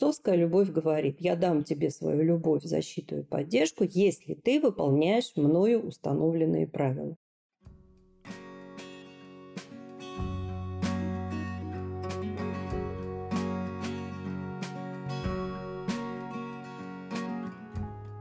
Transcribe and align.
Отцовская 0.00 0.36
любовь 0.36 0.70
говорит, 0.70 1.16
я 1.18 1.34
дам 1.34 1.64
тебе 1.64 1.90
свою 1.90 2.22
любовь, 2.22 2.62
защиту 2.62 3.18
и 3.18 3.22
поддержку, 3.24 3.82
если 3.82 4.34
ты 4.34 4.60
выполняешь 4.60 5.32
мною 5.34 5.80
установленные 5.80 6.68
правила. 6.68 7.16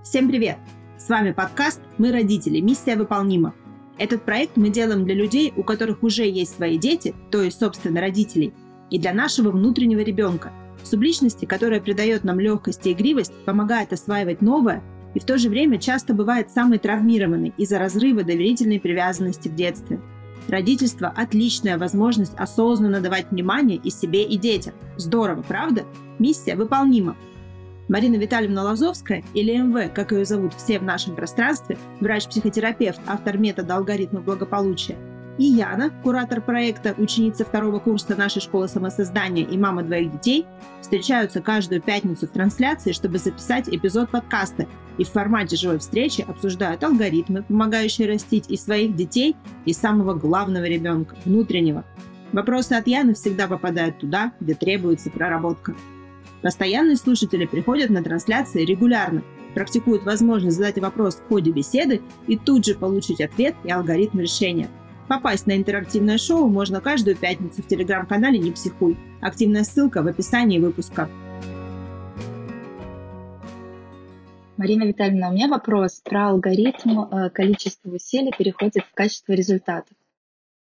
Всем 0.04 0.30
привет! 0.30 0.58
С 0.98 1.08
вами 1.10 1.32
подкаст 1.32 1.82
«Мы 2.00 2.12
родители. 2.12 2.60
Миссия 2.60 2.96
выполнима». 2.96 3.54
Этот 4.00 4.24
проект 4.24 4.58
мы 4.58 4.70
делаем 4.70 5.06
для 5.06 5.14
людей, 5.14 5.54
у 5.56 5.62
которых 5.62 6.02
уже 6.02 6.28
есть 6.28 6.56
свои 6.56 6.80
дети, 6.80 7.14
то 7.30 7.44
есть, 7.44 7.60
собственно, 7.60 8.02
родителей, 8.02 8.52
и 8.90 8.98
для 8.98 9.14
нашего 9.14 9.52
внутреннего 9.52 10.00
ребенка, 10.00 10.52
субличности, 10.88 11.46
которая 11.46 11.80
придает 11.80 12.24
нам 12.24 12.40
легкость 12.40 12.86
и 12.88 12.94
игривость, 12.94 13.34
помогает 13.46 13.94
осваивать 13.94 14.42
новое 14.42 14.82
и 15.14 15.20
в 15.20 15.26
то 15.26 15.38
же 15.38 15.50
время 15.50 15.80
часто 15.80 16.14
бывает 16.14 16.52
самой 16.52 16.78
травмированной 16.78 17.54
из-за 17.58 17.80
разрыва 17.80 18.24
доверительной 18.24 18.80
привязанности 18.80 19.48
в 19.48 19.56
детстве. 19.56 20.00
Родительство– 20.48 21.12
отличная 21.16 21.78
возможность 21.78 22.36
осознанно 22.38 23.02
давать 23.02 23.32
внимание 23.32 23.78
и 23.78 23.90
себе, 23.90 24.24
и 24.24 24.38
детям. 24.38 24.74
Здорово, 24.96 25.42
правда? 25.42 25.86
Миссия 26.20 26.56
выполнима. 26.56 27.18
Марина 27.90 28.16
Витальевна 28.18 28.64
Лазовская, 28.64 29.24
или 29.34 29.58
МВ, 29.58 29.94
как 29.94 30.12
ее 30.12 30.26
зовут 30.26 30.54
все 30.54 30.78
в 30.78 30.84
нашем 30.84 31.16
пространстве, 31.16 31.78
врач-психотерапевт, 32.00 33.00
автор 33.08 33.38
метода 33.38 33.76
алгоритма 33.78 34.20
благополучия, 34.20 34.98
и 35.38 35.46
Яна, 35.46 35.92
куратор 36.04 36.42
проекта, 36.42 36.96
ученица 36.98 37.46
второго 37.46 37.80
курса 37.80 38.16
нашей 38.16 38.42
школы 38.42 38.68
самосоздания 38.68 39.46
и 39.46 39.58
мама 39.58 39.84
двоих 39.84 40.12
детей, 40.12 40.46
встречаются 40.82 41.42
каждую 41.42 41.82
пятницу 41.82 42.28
в 42.28 42.32
трансляции, 42.32 42.92
чтобы 42.92 43.18
записать 43.18 43.70
эпизод 43.70 44.10
подкаста 44.10 44.68
и 44.98 45.04
в 45.04 45.10
формате 45.10 45.56
живой 45.56 45.80
встречи 45.80 46.26
обсуждают 46.28 46.84
алгоритмы, 46.84 47.44
помогающие 47.44 48.08
растить 48.08 48.50
и 48.50 48.58
своих 48.58 48.96
детей, 48.96 49.36
и 49.66 49.74
самого 49.74 50.14
главного 50.14 50.66
ребенка, 50.66 51.16
внутреннего. 51.26 51.84
Вопросы 52.34 52.74
от 52.74 52.88
Яны 52.88 53.14
всегда 53.14 53.48
попадают 53.48 54.00
туда, 54.00 54.34
где 54.40 54.54
требуется 54.54 55.10
проработка. 55.10 55.76
Постоянные 56.42 56.98
слушатели 56.98 57.46
приходят 57.46 57.90
на 57.90 58.04
трансляции 58.04 58.66
регулярно, 58.66 59.24
практикуют 59.54 60.04
возможность 60.04 60.58
задать 60.58 60.78
вопрос 60.80 61.16
в 61.16 61.28
ходе 61.28 61.52
беседы 61.52 62.02
и 62.28 62.38
тут 62.38 62.66
же 62.66 62.76
получить 62.76 63.22
ответ 63.22 63.56
и 63.64 63.72
алгоритм 63.72 64.20
решения. 64.20 64.68
Попасть 65.08 65.48
на 65.48 65.56
интерактивное 65.56 66.18
шоу 66.18 66.50
можно 66.50 66.82
каждую 66.82 67.16
пятницу 67.16 67.64
в 67.64 67.68
телеграм-канале 67.68 68.40
«Не 68.40 68.52
психуй». 68.52 68.98
Активная 69.22 69.64
ссылка 69.64 70.04
в 70.04 70.08
описании 70.08 70.60
выпуска. 70.60 71.10
Марина 74.58 74.84
Витальевна, 74.84 75.30
у 75.30 75.34
меня 75.34 75.48
вопрос 75.48 76.02
про 76.04 76.32
алгоритм 76.32 77.00
э, 77.00 77.30
количества 77.30 77.90
усилий 77.92 78.34
переходит 78.38 78.84
в 78.84 78.94
качество 78.94 79.32
результатов. 79.32 79.96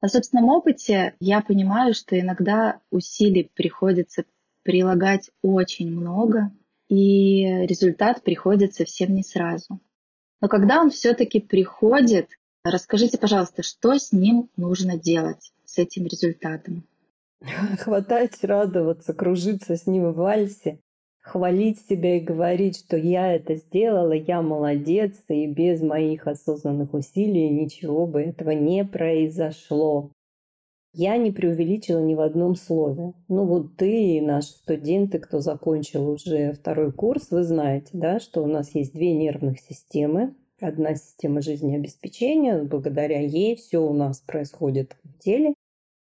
На 0.02 0.08
собственном 0.08 0.48
опыте 0.48 1.14
я 1.20 1.40
понимаю, 1.40 1.94
что 1.94 2.18
иногда 2.18 2.80
усилий 2.90 3.48
приходится 3.54 4.24
прилагать 4.64 5.30
очень 5.42 5.92
много, 5.92 6.50
и 6.88 7.44
результат 7.66 8.24
приходит 8.24 8.74
совсем 8.74 9.14
не 9.14 9.22
сразу. 9.22 9.78
Но 10.40 10.48
когда 10.48 10.80
он 10.80 10.90
все-таки 10.90 11.38
приходит, 11.38 12.30
расскажите, 12.64 13.18
пожалуйста, 13.18 13.62
что 13.62 13.98
с 13.98 14.12
ним 14.12 14.50
нужно 14.56 14.98
делать, 14.98 15.52
с 15.64 15.78
этим 15.78 16.06
результатом? 16.06 16.84
Хватать, 17.78 18.42
радоваться, 18.42 19.12
кружиться 19.12 19.76
с 19.76 19.86
ним 19.86 20.12
в 20.12 20.16
вальсе, 20.16 20.80
хвалить 21.20 21.80
себя 21.88 22.18
и 22.18 22.20
говорить, 22.20 22.78
что 22.78 22.96
я 22.96 23.34
это 23.34 23.54
сделала, 23.54 24.12
я 24.12 24.42
молодец, 24.42 25.14
и 25.28 25.46
без 25.46 25.80
моих 25.80 26.26
осознанных 26.26 26.92
усилий 26.94 27.48
ничего 27.48 28.06
бы 28.06 28.22
этого 28.22 28.50
не 28.50 28.84
произошло. 28.84 30.10
Я 30.96 31.16
не 31.16 31.32
преувеличила 31.32 31.98
ни 31.98 32.14
в 32.14 32.20
одном 32.20 32.54
слове. 32.54 33.14
Ну 33.28 33.46
вот 33.46 33.76
ты 33.76 34.16
и 34.16 34.20
наши 34.20 34.50
студенты, 34.50 35.18
кто 35.18 35.40
закончил 35.40 36.08
уже 36.08 36.52
второй 36.52 36.92
курс, 36.92 37.30
вы 37.30 37.42
знаете, 37.42 37.88
да, 37.94 38.20
что 38.20 38.44
у 38.44 38.46
нас 38.46 38.74
есть 38.74 38.92
две 38.92 39.12
нервных 39.12 39.58
системы. 39.58 40.34
Одна 40.64 40.94
система 40.94 41.42
жизнеобеспечения, 41.42 42.62
благодаря 42.62 43.20
ей 43.20 43.54
все 43.54 43.86
у 43.86 43.92
нас 43.92 44.20
происходит 44.20 44.96
в 45.04 45.18
теле. 45.18 45.52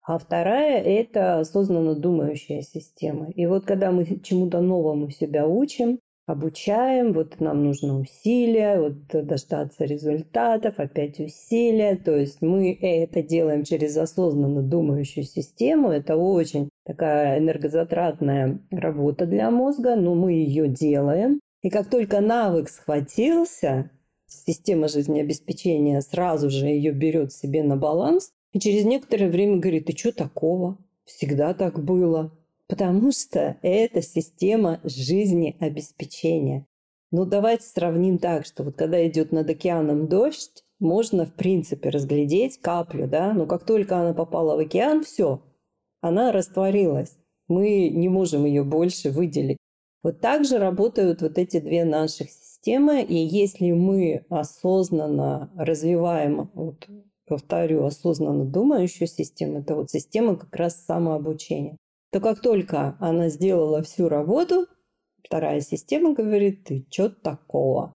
А 0.02 0.18
вторая– 0.18 0.82
это 0.84 1.38
осознанно 1.38 1.94
думающая 1.94 2.64
система. 2.64 3.30
И 3.30 3.46
вот 3.46 3.68
когда 3.68 3.92
мы 3.92 4.06
чему-то 4.24 4.60
новому 4.60 5.12
себя 5.12 5.48
учим, 5.48 6.00
обучаем, 6.26 7.14
вот 7.14 7.40
нам 7.40 7.64
нужно 7.64 8.00
усилия, 8.00 8.80
вот 8.80 9.06
дождаться 9.08 9.86
результатов, 9.86 10.80
опять 10.80 11.20
усилия. 11.20 11.96
То 11.96 12.18
есть 12.18 12.42
мы 12.42 12.74
это 12.82 13.22
делаем 13.22 13.64
через 13.64 13.96
осознанно 13.98 14.64
думающую 14.64 15.26
систему. 15.26 15.92
Это 15.92 16.18
очень 16.18 16.70
такая 16.88 17.38
энергозатратная 17.38 18.60
работа 18.72 19.28
для 19.28 19.52
мозга, 19.52 19.96
но 19.96 20.16
мы 20.16 20.34
ее 20.34 20.68
делаем. 20.68 21.40
И 21.62 21.70
как 21.70 21.88
только 21.88 22.20
навык 22.20 22.68
схватился, 22.68 23.92
система 24.30 24.88
жизнеобеспечения 24.88 26.02
сразу 26.02 26.50
же 26.50 26.68
ее 26.68 26.92
берет 26.92 27.34
себе 27.34 27.64
на 27.64 27.76
баланс, 27.76 28.32
и 28.54 28.60
через 28.60 28.86
некоторое 28.86 29.30
время 29.30 29.58
говорит, 29.58 29.90
и 29.90 29.98
что 29.98 30.12
такого? 30.12 30.78
Всегда 31.06 31.54
так 31.54 31.84
было. 31.84 32.32
Потому 32.68 33.12
что 33.12 33.58
это 33.62 34.02
система 34.02 34.80
жизнеобеспечения. 34.84 36.68
Ну, 37.12 37.26
давайте 37.26 37.66
сравним 37.66 38.20
так, 38.20 38.46
что 38.46 38.64
вот 38.64 38.76
когда 38.76 39.06
идет 39.08 39.32
над 39.32 39.50
океаном 39.50 40.08
дождь, 40.08 40.64
можно, 40.80 41.26
в 41.26 41.34
принципе, 41.34 41.90
разглядеть 41.90 42.60
каплю, 42.60 43.08
да, 43.08 43.34
но 43.34 43.48
как 43.48 43.66
только 43.66 43.98
она 43.98 44.14
попала 44.14 44.56
в 44.56 44.60
океан, 44.60 45.04
все, 45.04 45.42
она 46.02 46.32
растворилась. 46.32 47.18
Мы 47.48 47.90
не 47.90 48.08
можем 48.10 48.46
ее 48.46 48.64
больше 48.64 49.10
выделить. 49.10 49.58
Вот 50.04 50.22
так 50.22 50.46
же 50.46 50.60
работают 50.60 51.22
вот 51.22 51.38
эти 51.38 51.60
две 51.60 51.84
наших 51.84 52.30
системы, 52.30 52.49
и 52.66 53.16
если 53.16 53.72
мы 53.72 54.26
осознанно 54.30 55.52
развиваем, 55.56 56.50
вот, 56.54 56.88
повторю, 57.26 57.86
осознанно 57.86 58.46
думающую 58.46 59.08
систему, 59.08 59.60
это 59.60 59.76
вот 59.76 59.90
система 59.92 60.36
как 60.36 60.56
раз 60.56 60.84
самообучения 60.86 61.78
то 62.12 62.20
как 62.20 62.42
только 62.42 62.96
она 63.00 63.30
сделала 63.30 63.82
всю 63.84 64.10
работу, 64.10 64.68
вторая 65.24 65.62
система 65.62 66.14
говорит, 66.14 66.64
ты 66.64 66.86
что 66.90 67.10
такого? 67.10 67.94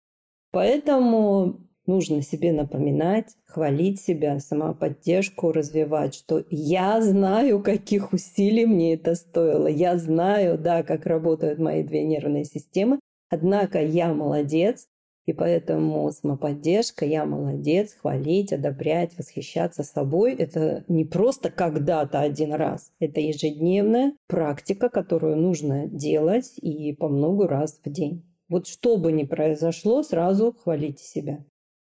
Поэтому 0.52 1.68
нужно 1.86 2.22
себе 2.24 2.52
напоминать, 2.52 3.36
хвалить 3.46 4.02
себя, 4.02 4.40
самоподдержку 4.40 5.52
развивать, 5.52 6.16
что 6.16 6.44
я 6.50 7.02
знаю, 7.02 7.62
каких 7.62 8.14
усилий 8.14 8.66
мне 8.66 8.96
это 8.96 9.14
стоило. 9.14 9.68
Я 9.68 9.98
знаю, 9.98 10.58
да, 10.58 10.82
как 10.82 11.06
работают 11.06 11.60
мои 11.60 11.84
две 11.84 12.04
нервные 12.04 12.46
системы. 12.46 13.00
Однако 13.30 13.82
я 13.82 14.14
молодец, 14.14 14.88
и 15.26 15.34
поэтому 15.34 16.12
самоподдержка, 16.12 17.06
я 17.06 17.24
молодец, 17.24 17.94
хвалить, 17.94 18.52
одобрять, 18.52 19.16
восхищаться 19.16 19.84
собой– 19.84 20.34
это 20.40 20.84
не 20.88 21.06
просто 21.06 21.52
когда-то 21.52 22.20
один 22.20 22.54
раз. 22.54 22.92
Это 23.00 23.20
ежедневная 23.20 24.14
практика, 24.28 24.90
которую 24.90 25.38
нужно 25.38 25.86
делать 25.86 26.54
и 26.58 26.94
по 26.94 27.08
много 27.10 27.48
раз 27.48 27.80
в 27.86 27.92
день. 27.92 28.26
Вот 28.50 28.66
что 28.66 28.98
бы 28.98 29.12
ни 29.12 29.24
произошло, 29.24 30.02
сразу 30.02 30.56
хвалите 30.64 31.04
себя. 31.04 31.46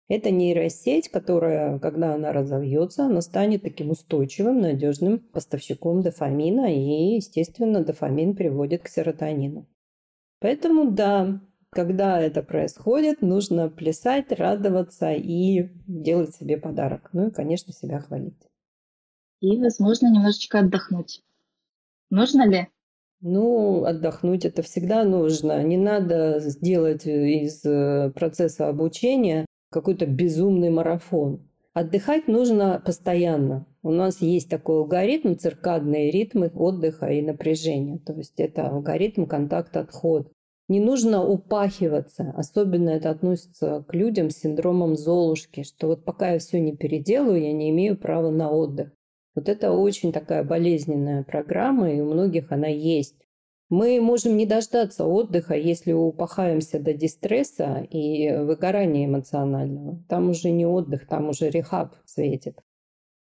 Это 0.10 0.32
нейросеть, 0.32 1.08
которая, 1.08 1.80
когда 1.80 2.16
она 2.16 2.34
разовьется, 2.34 3.06
она 3.06 3.22
станет 3.22 3.62
таким 3.62 3.92
устойчивым, 3.92 4.60
надежным 4.60 5.20
поставщиком 5.20 6.02
дофамина, 6.02 6.74
и, 6.74 7.16
естественно, 7.16 7.86
дофамин 7.86 8.36
приводит 8.36 8.84
к 8.84 8.90
серотонину. 8.90 9.66
Поэтому 10.40 10.92
да, 10.92 11.42
когда 11.70 12.20
это 12.20 12.42
происходит, 12.42 13.22
нужно 13.22 13.70
плясать, 13.70 14.32
радоваться 14.32 15.12
и 15.12 15.70
делать 15.88 16.36
себе 16.36 16.58
подарок. 16.58 17.10
Ну 17.14 17.28
и, 17.28 17.32
конечно, 17.32 17.74
себя 17.74 18.00
хвалить. 18.00 18.50
И, 19.42 19.58
возможно, 19.58 20.08
немножечко 20.08 20.60
отдохнуть. 20.60 21.24
Нужно 22.10 22.48
ли? 22.48 22.68
Ну, 23.22 23.84
отдохнуть 23.84 24.46
это 24.46 24.62
всегда 24.62 25.04
нужно. 25.04 25.62
Не 25.64 25.78
надо 25.78 26.40
сделать 26.40 27.06
из 27.06 27.64
э, 27.66 28.12
процесса 28.16 28.70
обучения 28.70 29.46
какой-то 29.72 30.06
безумный 30.06 30.70
марафон. 30.70 31.48
Отдыхать 31.74 32.28
нужно 32.28 32.82
постоянно. 32.84 33.66
У 33.82 33.92
нас 33.92 34.22
есть 34.22 34.50
такой 34.50 34.80
алгоритм, 34.80 35.36
циркадные 35.36 36.12
ритмы 36.12 36.52
отдыха 36.54 37.08
и 37.08 37.22
напряжения. 37.22 37.98
То 38.00 38.14
есть 38.14 38.40
это 38.40 38.68
алгоритм 38.68 39.26
контакт-отход. 39.26 40.32
Не 40.68 40.82
нужно 40.82 41.26
упахиваться. 41.26 42.34
Особенно 42.36 42.90
это 42.90 43.10
относится 43.10 43.84
к 43.88 43.94
людям 43.94 44.30
с 44.30 44.38
синдромом 44.38 44.96
Золушки, 44.96 45.64
что 45.64 45.88
вот 45.88 46.04
пока 46.04 46.34
я 46.34 46.40
все 46.40 46.60
не 46.60 46.76
переделаю, 46.76 47.42
я 47.42 47.54
не 47.54 47.70
имею 47.70 47.98
права 47.98 48.30
на 48.30 48.52
отдых. 48.52 48.92
Вот 49.34 49.48
это 49.48 49.72
очень 49.72 50.12
такая 50.12 50.44
болезненная 50.44 51.24
программа, 51.24 51.92
и 51.92 52.02
у 52.02 52.06
многих 52.06 52.52
она 52.52 52.68
есть. 52.68 53.16
Мы 53.70 54.02
можем 54.02 54.36
не 54.36 54.46
дождаться 54.46 55.06
отдыха, 55.06 55.56
если 55.56 55.94
упахаемся 55.94 56.80
до 56.80 56.94
дистресса 56.94 57.88
и 57.90 58.36
выгорания 58.36 59.06
эмоционального. 59.06 60.04
Там 60.10 60.30
уже 60.30 60.50
не 60.50 60.66
отдых, 60.66 61.08
там 61.08 61.30
уже 61.30 61.50
рехаб 61.50 61.96
светит. 62.06 62.60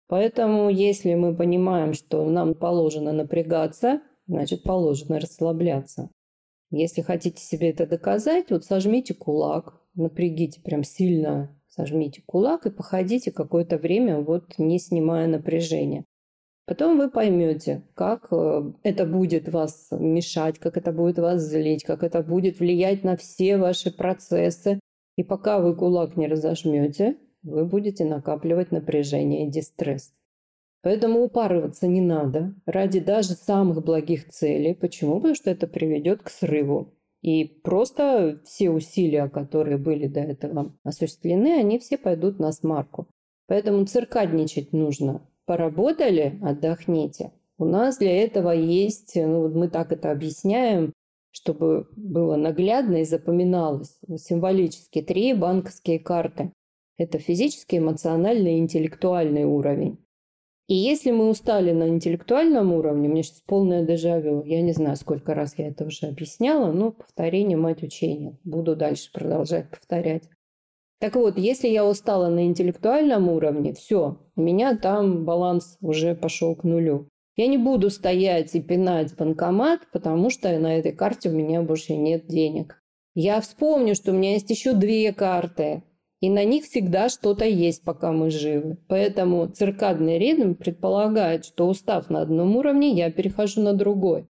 Поэтому, 0.08 0.70
если 0.70 1.14
мы 1.14 1.37
понимаем, 1.37 1.93
что 1.93 2.25
нам 2.25 2.55
положено 2.55 3.12
напрягаться, 3.12 4.00
значит, 4.26 4.62
положено 4.62 5.20
расслабляться. 5.20 6.10
Если 6.70 7.02
хотите 7.02 7.43
себе 7.43 7.70
это 7.70 7.87
доказать, 7.87 8.50
вот 8.50 8.64
сожмите 8.64 9.14
кулак, 9.14 9.81
напрягите 9.94 10.60
прям 10.60 10.82
сильно, 10.82 11.55
сожмите 11.69 12.22
кулак 12.25 12.66
и 12.66 12.70
походите 12.70 13.31
какое-то 13.31 13.76
время, 13.78 14.20
вот 14.20 14.58
не 14.58 14.78
снимая 14.78 15.26
напряжения. 15.26 16.05
Потом 16.66 16.99
вы 16.99 17.10
поймете, 17.10 17.82
как 17.94 18.28
э, 18.31 18.72
это 18.82 19.06
будет 19.06 19.49
вас 19.49 19.88
мешать, 19.90 20.58
как 20.58 20.76
это 20.76 20.93
будет 20.93 21.19
вас 21.19 21.40
злить, 21.40 21.82
как 21.82 22.02
это 22.02 22.22
будет 22.22 22.60
влиять 22.60 23.05
на 23.05 23.16
все 23.16 23.56
ваши 23.56 23.90
процессы. 23.90 24.78
И 25.16 25.22
пока 25.22 25.60
вы 25.60 25.75
кулак 25.75 26.16
не 26.16 26.28
разожмете, 26.28 27.16
вы 27.43 27.64
будете 27.64 28.05
накапливать 28.05 28.73
напряжение 28.73 29.46
и 29.46 29.50
дистресс. 29.50 30.14
Поэтому 30.82 31.23
упарываться 31.25 31.87
не 31.87 32.00
надо 32.00 32.55
ради 32.67 33.00
даже 33.00 33.35
самых 33.35 33.85
благих 33.85 34.29
целей. 34.29 34.75
Почему? 34.75 35.17
Потому 35.17 35.35
что 35.35 35.50
это 35.50 35.67
приведет 35.67 36.23
к 36.23 36.31
срыву. 36.31 36.94
И 37.20 37.44
просто 37.44 38.40
все 38.44 38.70
усилия, 38.70 39.29
которые 39.29 39.76
были 39.76 40.06
до 40.06 40.20
этого 40.20 40.76
осуществлены, 40.85 41.58
они 41.58 41.79
все 41.79 41.99
пойдут 41.99 42.38
на 42.38 42.52
смарку. 42.52 43.08
Поэтому 43.46 43.84
циркадничать 43.87 44.73
нужно 44.73 45.29
Поработали, 45.49 46.38
отдохните. 46.43 47.32
У 47.56 47.64
нас 47.64 47.96
для 47.96 48.23
этого 48.23 48.50
есть, 48.50 49.12
ну, 49.17 49.49
мы 49.49 49.69
так 49.70 49.93
это 49.93 50.11
объясняем, 50.11 50.93
чтобы 51.31 51.88
было 51.96 52.37
наглядно 52.37 52.96
и 52.96 53.05
запоминалось. 53.05 53.99
Символически 54.17 55.00
три 55.00 55.32
банковские 55.32 56.00
карты. 56.00 56.52
Это 56.99 57.19
физический, 57.19 57.79
эмоциональный 57.79 58.56
и 58.56 58.59
интеллектуальный 58.59 59.45
уровень. 59.45 59.99
И 60.67 60.75
если 60.75 61.12
мы 61.12 61.31
устали 61.31 61.73
на 61.73 61.89
интеллектуальном 61.89 62.75
уровне, 62.75 63.09
мне 63.09 63.23
сейчас 63.23 63.41
полное 63.47 63.87
дежавю, 63.87 64.45
я 64.45 64.61
не 64.61 64.73
знаю, 64.73 64.97
сколько 64.97 65.33
раз 65.33 65.56
я 65.56 65.69
это 65.69 65.87
уже 65.87 66.06
объясняла, 66.06 66.73
но 66.73 66.93
повторение 66.93 67.56
мать 67.56 67.83
учения. 67.83 68.37
Буду 68.45 68.77
дальше 68.77 69.11
продолжать 69.11 69.71
повторять. 69.71 70.25
Так 71.00 71.15
вот, 71.15 71.39
если 71.39 71.69
я 71.69 71.87
устала 71.87 72.29
на 72.29 72.45
интеллектуальном 72.45 73.29
уровне, 73.29 73.73
все, 73.73 74.19
у 74.37 74.41
меня 74.43 74.77
там 74.77 75.25
баланс 75.25 75.79
уже 75.81 76.15
пошел 76.15 76.55
к 76.55 76.65
нулю. 76.65 77.09
Я 77.37 77.47
не 77.47 77.56
буду 77.56 77.89
стоять 77.89 78.55
и 78.56 78.61
пинать 78.61 79.17
банкомат, 79.17 79.81
потому 79.93 80.29
что 80.29 80.59
на 80.59 80.77
этой 80.77 80.93
карте 80.93 81.31
у 81.31 81.33
меня 81.33 81.62
больше 81.62 81.94
нет 81.94 82.27
денег. 82.27 82.83
Я 83.15 83.41
вспомню, 83.41 83.94
что 83.94 84.11
у 84.11 84.15
меня 84.15 84.33
есть 84.33 84.51
еще 84.51 84.75
две 84.75 85.12
карты, 85.12 85.85
и 86.20 86.31
на 86.31 86.44
них 86.44 86.65
всегда 86.65 87.09
что-то 87.09 87.44
есть, 87.44 87.85
пока 87.85 88.12
мы 88.12 88.31
живы. 88.31 88.79
Поэтому 88.88 89.47
циркадный 89.47 90.19
ритм 90.19 90.55
предполагает, 90.55 91.44
что 91.44 91.69
устав 91.69 92.11
на 92.11 92.23
одном 92.23 92.56
уровне, 92.56 92.91
я 92.91 93.11
перехожу 93.11 93.61
на 93.62 93.73
другой. 93.73 94.26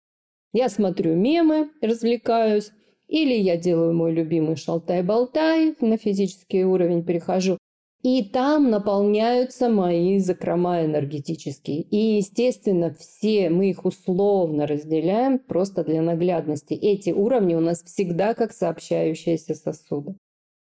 Я 0.54 0.70
смотрю 0.70 1.16
мемы, 1.16 1.70
развлекаюсь, 1.82 2.72
или 3.08 3.34
я 3.34 3.58
делаю 3.58 3.94
мой 3.94 4.12
любимый 4.12 4.58
шалтай-болтай, 4.58 5.76
на 5.80 5.98
физический 5.98 6.66
уровень 6.66 7.04
перехожу, 7.04 7.58
и 8.04 8.24
там 8.24 8.70
наполняются 8.70 9.70
мои 9.70 10.20
закрома 10.20 10.84
энергетические. 10.86 11.82
И, 11.82 12.18
естественно, 12.18 12.94
все 12.94 13.50
мы 13.50 13.70
их 13.70 13.86
условно 13.86 14.68
разделяем 14.68 15.40
просто 15.40 15.84
для 15.84 16.02
наглядности. 16.02 16.74
Эти 16.74 17.10
уровни 17.10 17.56
у 17.56 17.60
нас 17.60 17.84
всегда 17.84 18.34
как 18.34 18.52
сообщающиеся 18.54 19.56
сосуды. 19.56 20.16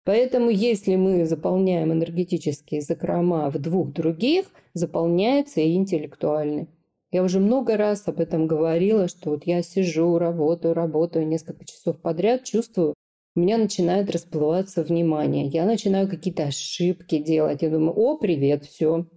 Поэтому, 0.06 0.50
если 0.50 0.96
мы 0.96 1.26
заполняем 1.26 1.94
энергетические 1.94 2.82
закрома 2.82 3.50
в 3.50 3.58
двух 3.60 3.94
других, 3.94 4.46
заполняется 4.74 5.62
и 5.62 5.76
интеллектуальный. 5.76 6.68
Я 7.12 7.24
уже 7.24 7.40
много 7.40 7.78
раз 7.78 8.08
об 8.08 8.20
этом 8.20 8.48
говорила, 8.48 9.08
что 9.08 9.30
вот 9.30 9.46
я 9.46 9.62
сижу, 9.62 10.18
работаю, 10.18 10.74
работаю 10.74 11.28
несколько 11.28 11.64
часов 11.64 12.00
подряд, 12.02 12.44
чувствую, 12.44 12.96
у 13.36 13.40
меня 13.40 13.58
начинает 13.58 14.12
расплываться 14.12 14.84
внимание. 14.84 15.48
Я 15.48 15.66
начинаю 15.66 16.08
какие-то 16.08 16.44
ошибки 16.44 17.18
делать. 17.18 17.64
Я 17.64 17.72
думаю, 17.72 17.94
о, 17.94 18.18
привет, 18.18 18.66
все. 18.66 19.08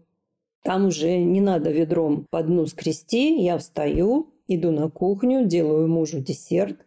Там 0.63 0.87
уже 0.87 1.19
не 1.19 1.43
надо 1.43 1.71
ведром 1.71 2.27
по 2.31 2.43
дну 2.43 2.67
скрести. 2.67 3.43
Я 3.43 3.59
встаю, 3.59 4.33
иду 4.49 4.71
на 4.71 4.89
кухню, 4.89 5.45
делаю 5.45 5.87
мужу 5.89 6.21
десерт. 6.21 6.86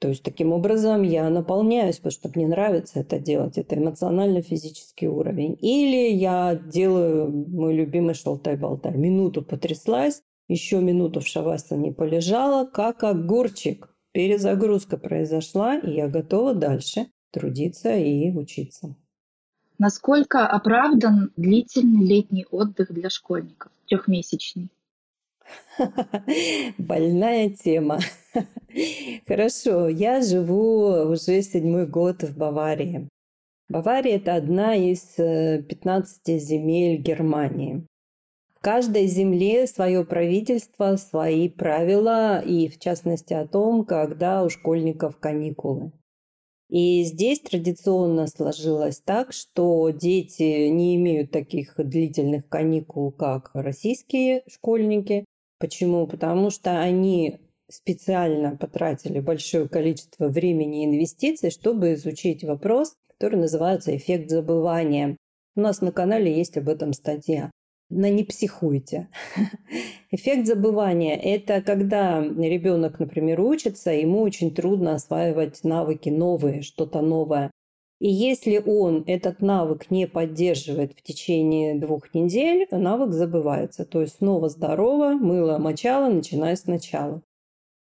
То 0.00 0.08
есть 0.08 0.22
таким 0.22 0.52
образом 0.52 1.02
я 1.02 1.28
наполняюсь, 1.28 1.96
потому 1.96 2.12
что 2.12 2.30
мне 2.34 2.48
нравится 2.48 3.00
это 3.00 3.18
делать. 3.18 3.58
Это 3.58 3.76
эмоционально-физический 3.76 5.08
уровень. 5.08 5.58
Или 5.60 6.14
я 6.14 6.54
делаю 6.54 7.30
мой 7.30 7.74
любимый 7.74 8.14
шалтай-болтай. 8.14 8.96
Минуту 8.96 9.42
потряслась, 9.42 10.22
еще 10.48 10.80
минуту 10.80 11.20
в 11.20 11.26
шавасане 11.26 11.92
полежала, 11.92 12.64
как 12.64 13.04
огурчик. 13.04 13.94
Перезагрузка 14.12 14.96
произошла, 14.96 15.76
и 15.76 15.90
я 15.92 16.08
готова 16.08 16.54
дальше 16.54 17.08
трудиться 17.30 17.94
и 17.94 18.32
учиться. 18.32 18.96
Насколько 19.78 20.46
оправдан 20.46 21.30
длительный 21.36 22.06
летний 22.06 22.46
отдых 22.50 22.90
для 22.92 23.10
школьников, 23.10 23.70
трехмесячный? 23.86 24.70
Больная 26.78 27.50
тема. 27.50 27.98
Хорошо, 29.26 29.88
я 29.88 30.22
живу 30.22 31.10
уже 31.10 31.42
седьмой 31.42 31.86
год 31.86 32.22
в 32.22 32.36
Баварии. 32.36 33.08
Бавария– 33.68 34.16
это 34.16 34.34
одна 34.34 34.74
из 34.74 35.00
15 35.16 36.20
э, 36.28 36.38
земель 36.38 37.00
Германии 37.00 37.86
каждой 38.60 39.06
земле 39.06 39.66
свое 39.66 40.04
правительство, 40.04 40.96
свои 40.96 41.48
правила, 41.48 42.40
и 42.40 42.68
в 42.68 42.78
частности 42.78 43.32
о 43.32 43.46
том, 43.46 43.84
когда 43.84 44.44
у 44.44 44.48
школьников 44.48 45.18
каникулы. 45.18 45.92
И 46.68 47.02
здесь 47.02 47.40
традиционно 47.40 48.28
сложилось 48.28 49.00
так, 49.00 49.32
что 49.32 49.90
дети 49.90 50.68
не 50.68 50.94
имеют 50.96 51.32
таких 51.32 51.74
длительных 51.76 52.48
каникул, 52.48 53.10
как 53.10 53.50
российские 53.54 54.44
школьники. 54.46 55.24
Почему? 55.60 56.08
Потому 56.08 56.50
что 56.50 56.80
они 56.80 57.38
специально 57.68 58.56
потратили 58.56 59.20
большое 59.20 59.68
количество 59.68 60.26
времени 60.26 60.82
и 60.82 60.86
инвестиций, 60.86 61.50
чтобы 61.50 61.94
изучить 61.94 62.42
вопрос, 62.42 62.94
который 63.06 63.38
называется 63.38 63.96
эффект 63.96 64.30
забывания. 64.30 65.16
У 65.54 65.60
нас 65.60 65.80
на 65.80 65.92
канале 65.92 66.36
есть 66.36 66.56
об 66.56 66.68
этом 66.68 66.92
статья 66.92 67.52
на 67.90 68.08
не 68.08 68.24
психуйте. 68.24 69.08
Эффект 70.10 70.46
забывания– 70.46 71.16
это 71.22 71.60
когда 71.60 72.22
ребенок, 72.22 73.00
например, 73.00 73.40
учится, 73.40 73.90
ему 73.90 74.22
очень 74.22 74.54
трудно 74.54 74.94
осваивать 74.94 75.62
навыки 75.64 76.08
новые, 76.08 76.62
что-то 76.62 77.02
новое. 77.02 77.50
И 78.00 78.08
если 78.08 78.62
он 78.64 79.04
этот 79.06 79.42
навык 79.42 79.90
не 79.90 80.06
поддерживает 80.06 80.94
в 80.94 81.02
течение 81.02 81.78
двух 81.78 82.14
недель, 82.14 82.66
навык 82.70 83.12
забывается. 83.12 83.84
То 83.84 84.00
есть 84.00 84.16
снова 84.16 84.48
здорово, 84.48 85.10
мыло 85.12 85.58
мочало, 85.58 86.10
начиная 86.10 86.56
сначала. 86.56 87.22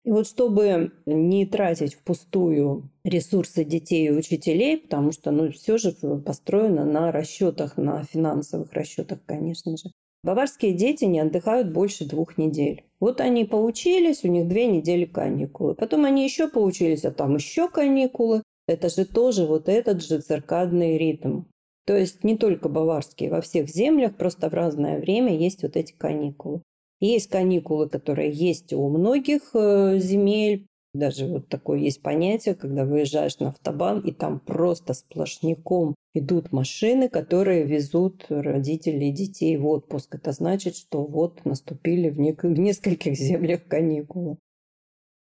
И 0.05 0.11
вот 0.11 0.27
чтобы 0.27 0.93
не 1.07 1.47
тратить 1.47 1.95
впустую 1.95 2.91
ресурсы 3.05 3.65
детей 3.65 4.09
и 4.09 4.11
учителей, 4.11 4.79
потому 4.79 5.13
что 5.13 5.31
ну, 5.31 5.51
все 5.51 5.79
же 5.79 5.93
построено 5.93 6.85
на 6.85 7.11
расчетах, 7.11 7.77
на 7.77 8.03
финансовых 8.03 8.73
расчетах, 8.73 9.21
конечно 9.25 9.77
же. 9.77 9.93
Баварские 10.25 10.75
дети 10.75 11.05
не 11.05 11.21
отдыхают 11.21 11.73
больше 11.73 12.05
двух 12.05 12.37
недель. 12.37 12.85
Вот 13.01 13.21
они 13.21 13.45
поучились, 13.45 14.25
у 14.25 14.29
них 14.29 14.47
две 14.47 14.67
недели 14.67 15.05
каникулы. 15.05 15.75
Потом 15.75 16.05
они 16.05 16.25
еще 16.25 16.49
поучились, 16.49 17.05
а 17.05 17.11
там 17.13 17.37
еще 17.37 17.69
каникулы. 17.69 18.43
Это 18.73 18.89
же 18.89 19.05
тоже 19.05 19.45
вот 19.47 19.69
этот 19.69 20.03
же 20.03 20.21
циркадный 20.21 20.97
ритм. 20.97 21.43
То 21.87 21.97
есть 21.97 22.25
не 22.25 22.37
только 22.37 22.69
баварские, 22.69 23.31
во 23.31 23.41
всех 23.41 23.69
землях 23.69 24.17
просто 24.17 24.49
в 24.49 24.55
разное 24.55 24.99
время 24.99 25.37
есть 25.37 25.63
вот 25.63 25.77
эти 25.77 25.93
каникулы. 25.93 26.63
Есть 27.01 27.29
каникулы, 27.29 27.89
которые 27.89 28.31
есть 28.31 28.73
у 28.73 28.89
многих 28.89 29.51
э, 29.55 29.99
земель. 29.99 30.67
Даже 30.95 31.27
вот 31.27 31.49
такое 31.49 31.81
есть 31.81 32.01
понятие, 32.01 32.55
когда 32.55 32.85
выезжаешь 32.85 33.39
на 33.41 33.49
автобан, 33.49 34.01
и 34.01 34.13
там 34.13 34.39
просто 34.41 34.95
сплошняком 34.95 35.95
идут 36.15 36.53
машины, 36.53 37.09
которые 37.09 37.65
везут 37.65 38.27
родителей 38.29 39.09
и 39.09 39.13
детей 39.13 39.57
в 39.57 39.67
отпуск. 39.67 40.15
Это 40.15 40.33
значит, 40.33 40.77
что 40.77 41.05
вот 41.05 41.45
наступили 41.45 42.09
в, 42.09 42.21
не- 42.21 42.35
в 42.35 42.59
нескольких 42.59 43.15
землях 43.19 43.67
каникулы. 43.67 44.37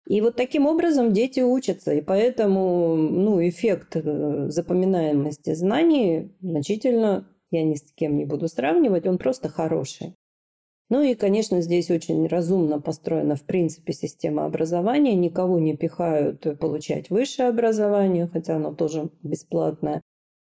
И 0.07 0.21
вот 0.21 0.37
таким 0.37 0.67
образом 0.67 1.13
дети 1.13 1.41
учатся, 1.41 1.93
и 1.93 2.01
поэтому 2.01 2.97
ну, 2.97 3.47
эффект 3.49 3.97
э, 3.97 4.49
запоминаемости 4.49 5.55
знаний 5.55 6.33
значительно, 6.41 7.29
я 7.51 7.63
ни 7.63 7.77
с 7.77 7.83
кем 7.95 8.17
не 8.17 8.25
буду 8.25 8.49
сравнивать, 8.49 9.07
он 9.07 9.19
просто 9.19 9.49
хороший. 9.49 10.15
Ну 10.93 11.03
и, 11.03 11.15
конечно, 11.15 11.63
здесь 11.63 11.91
очень 11.91 12.27
разумно 12.27 12.79
построена, 12.81 13.35
в 13.35 13.45
принципе, 13.45 13.95
система 13.95 14.45
образования. 14.45 15.15
Никого 15.15 15.59
не 15.59 15.75
пихают 15.75 16.59
получать 16.59 17.09
высшее 17.09 17.49
образование, 17.49 18.29
хотя 18.31 18.57
оно 18.57 18.75
тоже 18.75 19.09
бесплатное. 19.23 20.03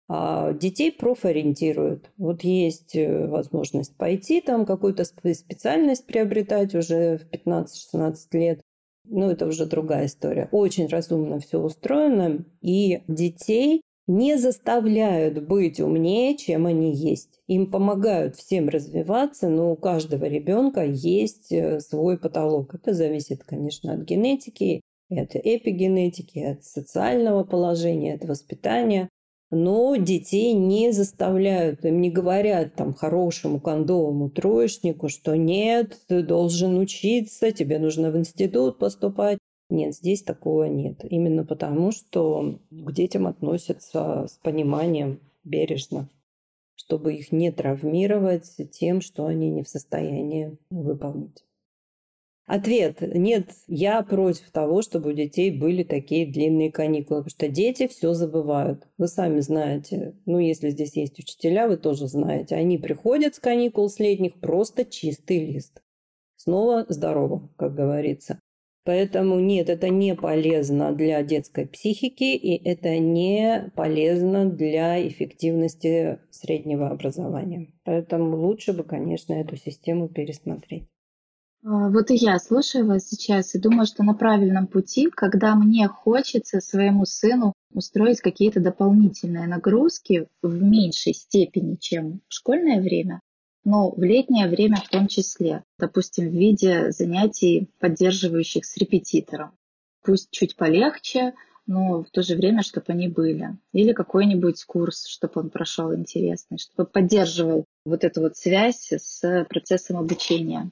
А 0.06 0.52
детей 0.52 0.92
профориентируют. 0.92 2.10
Вот 2.18 2.44
есть 2.44 2.94
э, 2.94 3.26
возможность 3.26 3.96
пойти 3.96 4.42
там 4.42 4.66
какую-то 4.66 5.04
специальность 5.04 6.06
приобретать 6.06 6.74
уже 6.74 7.18
в 7.18 7.34
15-16 7.34 8.16
лет. 8.32 8.60
Ну, 9.04 9.30
это 9.30 9.46
уже 9.46 9.66
другая 9.66 10.06
история. 10.06 10.48
Очень 10.50 10.86
разумно 10.86 11.38
все 11.38 11.58
устроено. 11.58 12.44
И 12.62 13.02
детей 13.08 13.82
не 14.06 14.36
заставляют 14.36 15.46
быть 15.46 15.80
умнее, 15.80 16.36
чем 16.36 16.66
они 16.66 16.94
есть. 16.94 17.40
Им 17.46 17.70
помогают 17.70 18.36
всем 18.36 18.68
развиваться, 18.68 19.48
но 19.48 19.72
у 19.72 19.76
каждого 19.76 20.24
ребенка 20.24 20.84
есть 20.84 21.52
э, 21.52 21.80
свой 21.80 22.18
потолок. 22.18 22.74
Это 22.74 22.92
зависит, 22.92 23.44
конечно, 23.44 23.94
от 23.94 24.00
генетики, 24.00 24.82
от 25.10 25.36
эпигенетики, 25.36 26.38
от 26.38 26.64
социального 26.64 27.44
положения, 27.44 28.14
от 28.14 28.24
воспитания. 28.24 29.08
Но 29.54 29.94
детей 29.94 30.52
не 30.52 30.90
заставляют, 30.90 31.84
им 31.84 32.00
не 32.00 32.10
говорят 32.10 32.74
там 32.74 32.92
хорошему 32.92 33.60
кондовому 33.60 34.28
троечнику, 34.28 35.08
что 35.08 35.36
нет, 35.36 35.96
ты 36.08 36.22
должен 36.24 36.76
учиться, 36.76 37.52
тебе 37.52 37.78
нужно 37.78 38.10
в 38.10 38.18
институт 38.18 38.78
поступать. 38.78 39.38
Нет, 39.70 39.94
здесь 39.94 40.22
такого 40.22 40.64
нет. 40.64 41.04
Именно 41.08 41.44
потому, 41.44 41.92
что 41.92 42.58
к 42.70 42.92
детям 42.92 43.28
относятся 43.28 44.26
с 44.28 44.38
пониманием 44.42 45.20
бережно, 45.44 46.08
чтобы 46.74 47.14
их 47.14 47.30
не 47.30 47.52
травмировать 47.52 48.56
тем, 48.72 49.00
что 49.00 49.26
они 49.26 49.50
не 49.50 49.62
в 49.62 49.68
состоянии 49.68 50.58
выполнить. 50.68 51.44
Ответ– 52.46 53.00
нет, 53.00 53.52
я 53.68 54.02
против 54.02 54.50
того, 54.50 54.82
чтобы 54.82 55.10
у 55.10 55.12
детей 55.14 55.50
были 55.50 55.82
такие 55.82 56.30
длинные 56.30 56.70
каникулы, 56.70 57.20
потому 57.20 57.30
что 57.30 57.48
дети 57.48 57.86
все 57.86 58.12
забывают. 58.12 58.86
Вы 58.98 59.08
сами 59.08 59.40
знаете, 59.40 60.14
ну 60.26 60.38
если 60.38 60.68
здесь 60.68 60.94
есть 60.94 61.18
учителя, 61.18 61.66
вы 61.68 61.78
тоже 61.78 62.06
знаете, 62.06 62.56
они 62.56 62.76
приходят 62.76 63.34
с 63.34 63.38
каникул 63.38 63.88
с 63.88 63.98
летних 63.98 64.34
просто 64.40 64.84
чистый 64.84 65.38
лист. 65.38 65.82
Снова 66.36 66.84
здорово, 66.90 67.50
как 67.56 67.74
говорится. 67.74 68.38
Поэтому 68.84 69.40
нет, 69.40 69.70
это 69.70 69.88
не 69.88 70.14
полезно 70.14 70.92
для 70.92 71.22
детской 71.22 71.66
психики 71.66 72.36
и 72.36 72.62
это 72.62 72.98
не 72.98 73.72
полезно 73.74 74.44
для 74.44 75.08
эффективности 75.08 76.18
среднего 76.30 76.90
образования. 76.90 77.72
Поэтому 77.84 78.36
лучше 78.36 78.74
бы, 78.74 78.84
конечно, 78.84 79.32
эту 79.32 79.56
систему 79.56 80.08
пересмотреть. 80.08 80.84
А, 81.64 81.88
вот 81.88 82.10
и 82.10 82.14
я 82.14 82.38
слушаю 82.38 82.86
вас 82.86 83.08
сейчас 83.08 83.54
и 83.54 83.58
думаю, 83.58 83.86
что 83.86 84.02
на 84.02 84.14
правильном 84.14 84.66
пути, 84.66 85.08
когда 85.10 85.54
мне 85.54 85.88
хочется 85.88 86.60
своему 86.60 87.06
сыну 87.06 87.54
устроить 87.72 88.20
какие-то 88.20 88.60
дополнительные 88.60 89.46
нагрузки 89.46 90.28
в 90.42 90.62
меньшей 90.62 91.14
степени, 91.14 91.76
чем 91.76 92.20
в 92.28 92.34
школьное 92.34 92.82
время, 92.82 93.20
но 93.64 93.90
в 93.90 94.02
летнее 94.02 94.46
время 94.46 94.76
в 94.76 94.90
том 94.90 95.08
числе, 95.08 95.64
допустим, 95.78 96.28
в 96.28 96.34
виде 96.34 96.92
занятий, 96.92 97.70
поддерживающих 97.80 98.66
с 98.66 98.76
репетитором. 98.76 99.52
Пусть 100.02 100.30
чуть 100.30 100.56
полегче, 100.56 101.32
но 101.66 102.02
в 102.02 102.10
то 102.10 102.22
же 102.22 102.36
время, 102.36 102.62
чтобы 102.62 102.84
они 102.88 103.08
были. 103.08 103.56
Или 103.72 103.94
какой-нибудь 103.94 104.62
курс, 104.64 105.06
чтобы 105.06 105.40
он 105.40 105.48
прошел 105.48 105.94
интересный, 105.94 106.58
чтобы 106.58 106.90
поддерживал 106.90 107.64
вот 107.86 108.04
эту 108.04 108.20
вот 108.20 108.36
связь 108.36 108.92
с 108.92 109.46
процессом 109.48 109.96
обучения. 109.96 110.70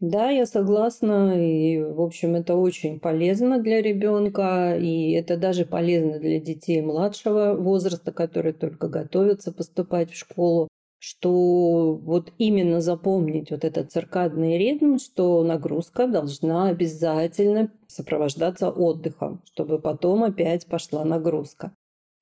Да, 0.00 0.30
я 0.30 0.44
согласна. 0.46 1.34
И, 1.42 1.82
в 1.82 2.00
общем, 2.02 2.34
это 2.34 2.54
очень 2.54 3.00
полезно 3.00 3.58
для 3.62 3.80
ребенка. 3.80 4.76
И 4.76 5.12
это 5.12 5.36
даже 5.38 5.64
полезно 5.64 6.18
для 6.18 6.38
детей 6.38 6.82
младшего 6.82 7.54
возраста, 7.54 8.12
которые 8.12 8.52
только 8.52 8.88
готовятся 8.88 9.52
поступать 9.52 10.10
в 10.10 10.16
школу 10.16 10.68
что 10.98 11.94
вот 11.94 12.32
именно 12.38 12.80
запомнить 12.80 13.50
вот 13.50 13.64
этот 13.64 13.92
циркадный 13.92 14.58
ритм, 14.58 14.98
что 14.98 15.44
нагрузка 15.44 16.08
должна 16.08 16.68
обязательно 16.68 17.70
сопровождаться 17.86 18.70
отдыхом, 18.70 19.40
чтобы 19.44 19.78
потом 19.78 20.24
опять 20.24 20.66
пошла 20.66 21.04
нагрузка. 21.04 21.72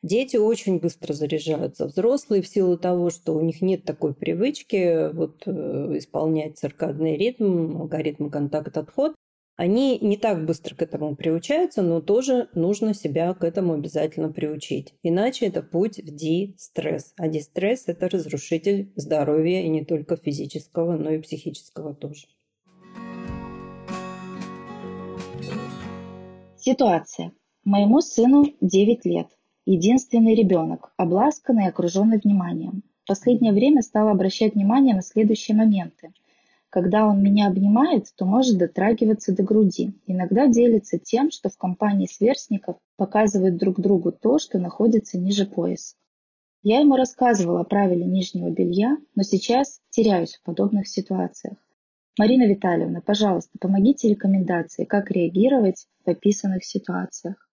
Дети 0.05 0.37
очень 0.37 0.81
быстро 0.81 1.15
заряжаются. 1.15 1.87
Взрослые 1.87 2.43
в 2.43 2.47
силу 2.47 2.77
того, 2.77 3.09
что 3.09 3.33
у 3.33 3.41
них 3.41 3.63
нет 3.63 3.85
такой 3.85 4.13
привычки 4.13 5.11
вот, 5.15 5.45
э, 5.47 5.51
исполнять 5.97 6.59
циркадный 6.59 7.17
ритм, 7.17 7.79
алгоритм 7.79 8.29
контакт-отход, 8.29 9.15
они 9.57 9.99
не 10.01 10.19
так 10.19 10.45
быстро 10.45 10.75
к 10.75 10.83
этому 10.83 11.17
приучаются, 11.17 11.81
но 11.81 12.03
тоже 12.03 12.51
нужно 12.55 12.93
себя 12.93 13.33
к 13.33 13.45
этому 13.45 13.73
обязательно 13.73 14.31
приучить. 14.31 14.93
Иначе 15.03 15.47
это 15.47 15.63
путь 15.63 15.97
в 15.97 16.15
дистресс. 16.15 17.15
А 17.17 17.29
дистресс– 17.29 17.85
это 17.87 18.11
разрушитель 18.11 18.93
здоровья 18.97 19.63
и 19.63 19.71
не 19.71 19.87
только 19.87 20.19
физического, 20.19 20.99
но 20.99 21.13
и 21.13 21.19
психического 21.19 21.95
тоже. 21.95 22.27
Ситуация. 26.59 27.33
Моему 27.65 28.03
сыну 28.03 28.45
9 28.61 29.07
лет. 29.07 29.29
Единственный 29.67 30.35
ребенок, 30.35 30.93
обласканный 30.97 31.65
и 31.65 31.69
окруженный 31.69 32.21
вниманием. 32.23 32.83
В 33.05 33.09
последнее 33.09 33.53
время 33.53 33.83
стала 33.83 34.11
обращать 34.11 34.55
внимание 34.55 34.95
на 34.95 35.03
следующие 35.03 35.57
моменты– 35.57 36.13
когда 36.75 37.07
он 37.07 37.23
меня 37.23 37.47
обнимает, 37.47 38.07
то 38.17 38.25
может 38.25 38.59
дотрагиваться 38.59 39.33
до 39.33 39.45
груди. 39.45 39.93
Иногда 40.09 40.49
делится 40.49 40.99
тем, 40.99 41.31
что 41.31 41.49
в 41.49 41.57
компании 41.57 42.09
сверстников 42.09 42.79
показывают 42.97 43.59
друг 43.59 43.79
другу 43.79 44.11
то, 44.11 44.41
что 44.41 44.59
находится 44.59 45.17
ниже 45.17 45.47
пояса. 45.47 45.95
Я 46.65 46.81
ему 46.81 46.97
рассказывала 46.97 47.61
о 47.61 47.65
правиле 47.65 48.05
нижнего 48.05 48.51
белья, 48.51 48.97
но 49.15 49.23
сейчас 49.23 49.79
теряюсь 49.91 50.35
в 50.35 50.43
подобных 50.43 50.89
ситуациях. 50.89 51.57
Марина 52.19 52.49
Витальевна, 52.49 53.01
пожалуйста, 53.01 53.57
помогите 53.61 54.09
рекомендации, 54.09 54.85
как 54.85 55.13
реагировать 55.13 55.87
в 56.05 56.11
описанных 56.11 56.65
ситуациях. 56.65 57.49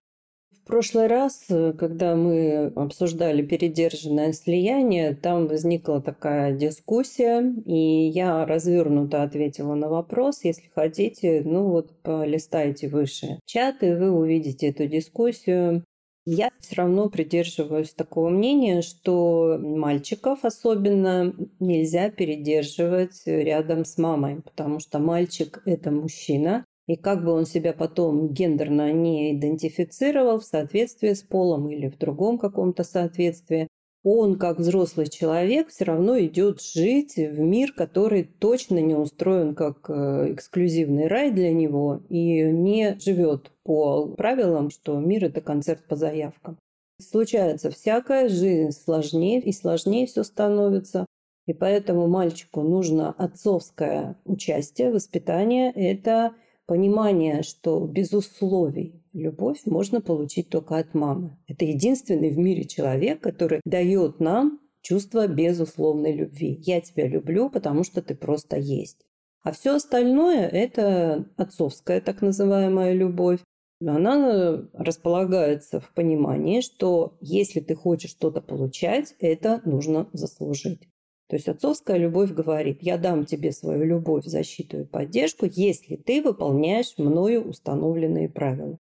В 0.64 0.68
прошлый 0.68 1.08
раз, 1.08 1.46
э, 1.50 1.74
когда 1.74 2.16
мы 2.16 2.68
обсуждали 2.76 3.42
передержанное 3.42 4.32
слияние, 4.32 5.16
там 5.16 5.48
возникла 5.48 6.02
такая 6.02 6.54
дискуссия, 6.54 7.42
и 7.66 8.08
я 8.10 8.46
развернуто 8.46 9.24
ответила 9.24 9.74
на 9.74 9.90
вопрос. 9.90 10.44
Если 10.44 10.70
хотите, 10.74 11.42
ну 11.44 11.70
вот 11.70 11.92
полистайте 12.04 12.90
выше 12.90 13.40
чат, 13.46 13.82
и 13.82 13.92
вы 13.92 14.12
увидите 14.12 14.68
эту 14.68 14.86
дискуссию. 14.86 15.84
Я 16.26 16.52
все 16.60 16.76
равно 16.76 17.10
придерживаюсь 17.10 17.96
такого 17.96 18.30
мнения, 18.30 18.84
что 18.84 19.58
мальчиков 19.60 20.46
особенно 20.46 21.34
нельзя 21.60 22.12
передерживать 22.12 23.24
рядом 23.26 23.84
с 23.84 23.98
мамой, 23.98 24.44
потому 24.44 24.80
что 24.80 25.00
мальчик– 25.00 25.64
это 25.66 25.90
мужчина, 25.90 26.64
и 26.88 26.96
как 26.96 27.24
бы 27.24 27.32
он 27.32 27.46
себя 27.46 27.74
потом 27.74 28.30
гендерно 28.34 28.92
не 28.92 29.34
идентифицировал 29.34 30.40
в 30.40 30.46
соответствии 30.46 31.14
с 31.14 31.22
полом 31.22 31.70
или 31.70 31.88
в 31.88 31.98
другом 31.98 32.38
каком-то 32.38 32.84
соответствии, 32.84 33.68
он, 34.04 34.40
как 34.40 34.58
взрослый 34.58 35.08
человек, 35.08 35.70
все 35.70 35.86
равно 35.86 36.20
идет 36.20 36.60
жить 36.62 37.18
в 37.18 37.40
мир, 37.40 37.72
который 37.72 38.24
точно 38.24 38.80
не 38.80 38.96
устроен 38.96 39.54
как 39.54 39.90
э, 39.90 40.34
эксклюзивный 40.34 41.08
рай 41.08 41.32
для 41.32 41.54
него 41.54 42.02
и 42.10 42.42
не 42.42 42.98
живет 43.00 43.52
по 43.64 44.08
правилам, 44.08 44.72
что 44.72 45.00
мир– 45.00 45.26
это 45.26 45.42
концерт 45.42 45.86
по 45.88 45.96
заявкам. 45.96 46.58
Случается 47.00 47.70
всякое, 47.70 48.28
жизнь 48.28 48.72
сложнее 48.72 49.40
и 49.40 49.52
сложнее 49.52 50.08
все 50.08 50.24
становится. 50.24 51.06
И 51.46 51.54
поэтому 51.54 52.08
мальчику 52.08 52.62
нужно 52.62 53.12
отцовское 53.12 54.16
участие, 54.26 54.92
воспитание. 54.92 55.72
Это 55.72 56.34
понимание, 56.72 57.44
что 57.44 57.86
без 57.86 58.14
условий 58.14 59.04
любовь 59.12 59.60
можно 59.66 60.00
получить 60.00 60.48
только 60.48 60.78
от 60.78 60.94
мамы. 60.94 61.38
Это 61.46 61.66
единственный 61.66 62.30
в 62.30 62.38
мире 62.38 62.64
человек, 62.64 63.20
который 63.20 63.60
дает 63.66 64.22
нам 64.22 64.62
чувство 64.82 65.28
безусловной 65.28 66.14
любви. 66.14 66.62
Я 66.66 66.80
тебя 66.80 67.10
люблю, 67.10 67.50
потому 67.50 67.84
что 67.84 68.02
ты 68.02 68.16
просто 68.16 68.56
есть. 68.56 69.02
А 69.44 69.52
все 69.52 69.76
остальное– 69.76 70.48
это 70.48 71.26
отцовская 71.36 72.00
так 72.00 72.22
называемая 72.22 72.94
любовь. 72.94 73.42
Она 73.86 74.64
располагается 74.72 75.82
в 75.82 75.94
понимании, 75.94 76.62
что 76.62 77.18
если 77.20 77.60
ты 77.60 77.76
хочешь 77.76 78.12
что-то 78.12 78.40
получать, 78.40 79.14
это 79.20 79.60
нужно 79.66 80.08
заслужить. 80.14 80.88
То 81.32 81.38
есть 81.38 81.48
отцовская 81.48 81.96
любовь 81.96 82.32
говорит, 82.32 82.80
я 82.82 82.98
дам 82.98 83.26
тебе 83.26 83.54
свою 83.54 83.86
любовь, 83.86 84.26
защиту 84.26 84.82
и 84.82 84.84
поддержку, 84.84 85.46
если 85.50 85.96
ты 85.96 86.22
выполняешь 86.22 86.96
мною 86.98 87.48
установленные 87.48 88.28
правила. 88.28 88.78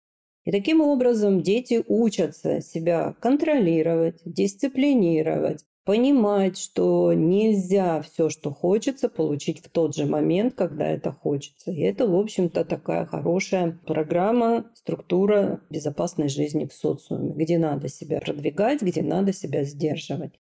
И 0.43 0.51
таким 0.51 0.79
образом 0.79 1.41
дети 1.41 1.83
учатся 1.87 2.61
себя 2.61 3.15
контролировать, 3.19 4.21
дисциплинировать, 4.25 5.65
понимать, 5.85 6.59
что 6.59 7.13
нельзя 7.13 8.03
все, 8.03 8.29
что 8.29 8.51
хочется, 8.51 9.09
получить 9.09 9.65
в 9.65 9.71
тот 9.71 9.95
же 9.95 10.05
момент, 10.05 10.53
когда 10.53 10.85
это 10.85 11.11
хочется. 11.11 11.71
И 11.71 11.81
это, 11.81 12.07
в 12.07 12.15
общем-то, 12.15 12.63
такая 12.63 13.07
хорошая 13.07 13.79
программа, 13.87 14.69
структура 14.75 15.61
безопасной 15.71 16.29
жизни 16.29 16.65
в 16.65 16.73
социуме, 16.73 17.33
где 17.33 17.57
надо 17.57 17.87
себя 17.87 18.21
продвигать, 18.21 18.83
где 18.83 19.01
надо 19.01 19.33
себя 19.33 19.63
сдерживать. 19.63 20.39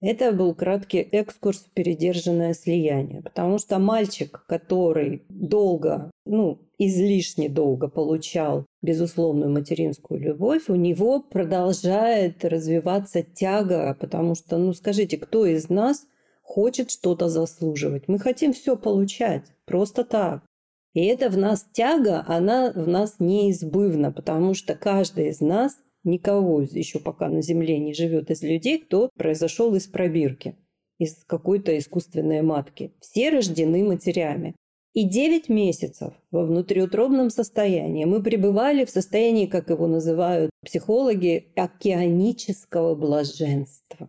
Это 0.00 0.32
был 0.32 0.54
краткий 0.54 0.98
экскурс 0.98 1.60
в 1.60 1.70
передержанное 1.70 2.52
слияние, 2.52 3.22
потому 3.22 3.58
что 3.58 3.78
мальчик, 3.78 4.44
который 4.46 5.24
долго, 5.30 6.10
ну, 6.26 6.58
излишне 6.78 7.48
долго 7.48 7.88
получал 7.88 8.66
безусловную 8.82 9.50
материнскую 9.50 10.20
любовь, 10.20 10.68
у 10.68 10.74
него 10.74 11.20
продолжает 11.20 12.44
развиваться 12.44 13.22
тяга, 13.22 13.96
потому 13.98 14.34
что, 14.34 14.58
ну, 14.58 14.74
скажите, 14.74 15.16
кто 15.16 15.46
из 15.46 15.70
нас 15.70 16.06
хочет 16.42 16.90
что-то 16.90 17.30
заслуживать? 17.30 18.06
Мы 18.06 18.18
хотим 18.18 18.52
все 18.52 18.76
получать, 18.76 19.44
просто 19.64 20.04
так. 20.04 20.42
И 20.92 21.04
это 21.04 21.30
в 21.30 21.36
нас 21.38 21.66
тяга, 21.72 22.24
она 22.26 22.70
в 22.74 22.86
нас 22.86 23.16
неизбывна, 23.18 24.12
потому 24.12 24.54
что 24.54 24.74
каждый 24.74 25.28
из 25.28 25.40
нас 25.40 25.78
никого 26.06 26.62
еще 26.62 26.98
пока 26.98 27.28
на 27.28 27.42
Земле 27.42 27.78
не 27.78 27.92
живет 27.92 28.30
из 28.30 28.42
людей, 28.42 28.78
кто 28.78 29.10
произошел 29.18 29.74
из 29.74 29.86
пробирки, 29.86 30.56
из 30.98 31.24
какой-то 31.24 31.76
искусственной 31.76 32.40
матки. 32.40 32.94
Все 33.00 33.30
рождены 33.30 33.84
матерями. 33.84 34.54
И 34.94 35.04
9 35.04 35.50
месяцев 35.50 36.14
во 36.30 36.46
внутриутробном 36.46 37.28
состоянии 37.28 38.06
мы 38.06 38.22
пребывали 38.22 38.86
в 38.86 38.90
состоянии, 38.90 39.44
как 39.44 39.68
его 39.68 39.86
называют 39.86 40.50
психологи, 40.64 41.52
океанического 41.54 42.94
блаженства. 42.94 44.08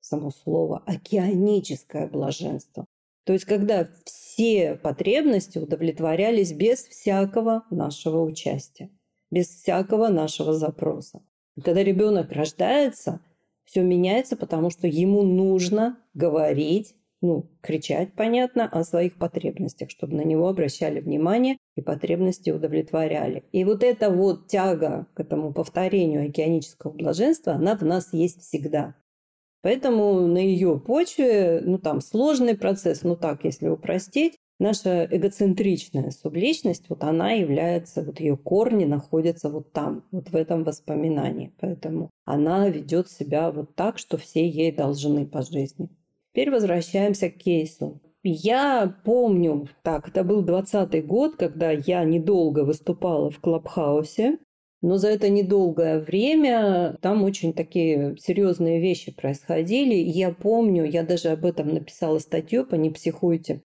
Само 0.00 0.30
слово 0.30 0.84
океаническое 0.86 2.06
блаженство. 2.06 2.86
То 3.24 3.32
есть, 3.32 3.46
когда 3.46 3.88
все 4.04 4.76
потребности 4.76 5.58
удовлетворялись 5.58 6.52
без 6.52 6.84
всякого 6.84 7.64
нашего 7.70 8.22
участия, 8.22 8.90
без 9.30 9.48
всякого 9.48 10.08
нашего 10.08 10.54
запроса. 10.54 11.20
Когда 11.64 11.82
ребенок 11.82 12.30
рождается, 12.30 13.20
все 13.64 13.82
меняется, 13.82 14.36
потому 14.36 14.70
что 14.70 14.86
ему 14.86 15.22
нужно 15.22 15.98
говорить, 16.14 16.94
ну, 17.20 17.50
кричать, 17.60 18.14
понятно, 18.14 18.68
о 18.68 18.84
своих 18.84 19.18
потребностях, 19.18 19.90
чтобы 19.90 20.14
на 20.14 20.22
него 20.22 20.48
обращали 20.48 21.00
внимание 21.00 21.58
и 21.76 21.82
потребности 21.82 22.50
удовлетворяли. 22.50 23.42
И 23.50 23.64
вот 23.64 23.82
эта 23.82 24.10
вот 24.10 24.46
тяга 24.46 25.08
к 25.14 25.20
этому 25.20 25.52
повторению 25.52 26.28
океанического 26.28 26.92
блаженства, 26.92 27.54
она 27.54 27.76
в 27.76 27.82
нас 27.82 28.12
есть 28.12 28.42
всегда. 28.42 28.94
Поэтому 29.62 30.28
на 30.28 30.38
ее 30.38 30.78
почве, 30.78 31.60
ну 31.64 31.78
там 31.78 32.00
сложный 32.00 32.56
процесс, 32.56 33.02
ну 33.02 33.16
так, 33.16 33.44
если 33.44 33.66
упростить, 33.66 34.37
наша 34.58 35.06
эгоцентричная 35.10 36.10
субличность, 36.10 36.84
вот 36.88 37.04
она 37.04 37.32
является, 37.32 38.02
вот 38.02 38.20
ее 38.20 38.36
корни 38.36 38.84
находятся 38.84 39.50
вот 39.50 39.72
там, 39.72 40.04
вот 40.10 40.30
в 40.30 40.36
этом 40.36 40.64
воспоминании. 40.64 41.52
Поэтому 41.60 42.10
она 42.24 42.68
ведет 42.68 43.10
себя 43.10 43.50
вот 43.50 43.74
так, 43.74 43.98
что 43.98 44.16
все 44.16 44.48
ей 44.48 44.72
должны 44.72 45.26
по 45.26 45.42
жизни. 45.42 45.88
Теперь 46.32 46.50
возвращаемся 46.50 47.30
к 47.30 47.36
кейсу. 47.36 48.00
Я 48.22 48.94
помню, 49.04 49.68
так, 49.82 50.08
это 50.08 50.24
был 50.24 50.42
20 50.42 51.06
год, 51.06 51.36
когда 51.36 51.70
я 51.70 52.04
недолго 52.04 52.64
выступала 52.64 53.30
в 53.30 53.40
Клабхаусе, 53.40 54.38
но 54.80 54.96
за 54.98 55.08
это 55.08 55.28
недолгое 55.28 56.00
время 56.00 56.96
там 57.00 57.24
очень 57.24 57.52
такие 57.52 58.16
серьезные 58.18 58.80
вещи 58.80 59.12
происходили. 59.12 59.94
Я 59.94 60.30
помню, 60.30 60.84
я 60.84 61.02
даже 61.02 61.28
об 61.28 61.44
этом 61.44 61.68
написала 61.68 62.18
статью 62.18 62.64
по 62.64 62.74
«Не 62.74 62.90
психуйте», 62.90 63.62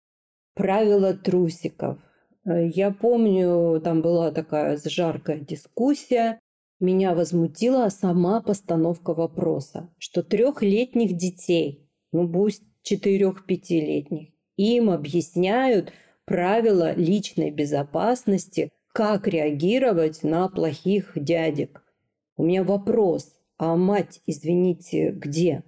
правила 0.54 1.14
трусиков. 1.14 1.98
Э, 2.44 2.66
я 2.68 2.90
помню, 2.90 3.80
там 3.80 4.02
была 4.02 4.30
такая 4.30 4.78
жаркая 4.84 5.40
дискуссия. 5.40 6.40
Меня 6.80 7.14
возмутила 7.14 7.88
сама 7.90 8.40
постановка 8.40 9.12
вопроса, 9.12 9.90
что 9.98 10.22
трехлетних 10.22 11.16
детей, 11.16 11.90
ну 12.12 12.26
пусть 12.30 12.62
четырех-пятилетних, 12.82 14.30
им 14.56 14.90
объясняют 14.90 15.92
правила 16.24 16.94
личной 16.94 17.50
безопасности, 17.50 18.70
как 18.92 19.28
реагировать 19.28 20.22
на 20.22 20.48
плохих 20.48 21.12
дядек. 21.14 21.82
У 22.36 22.44
меня 22.44 22.64
вопрос, 22.64 23.34
а 23.58 23.76
мать, 23.76 24.22
извините, 24.26 25.10
где? 25.10 25.64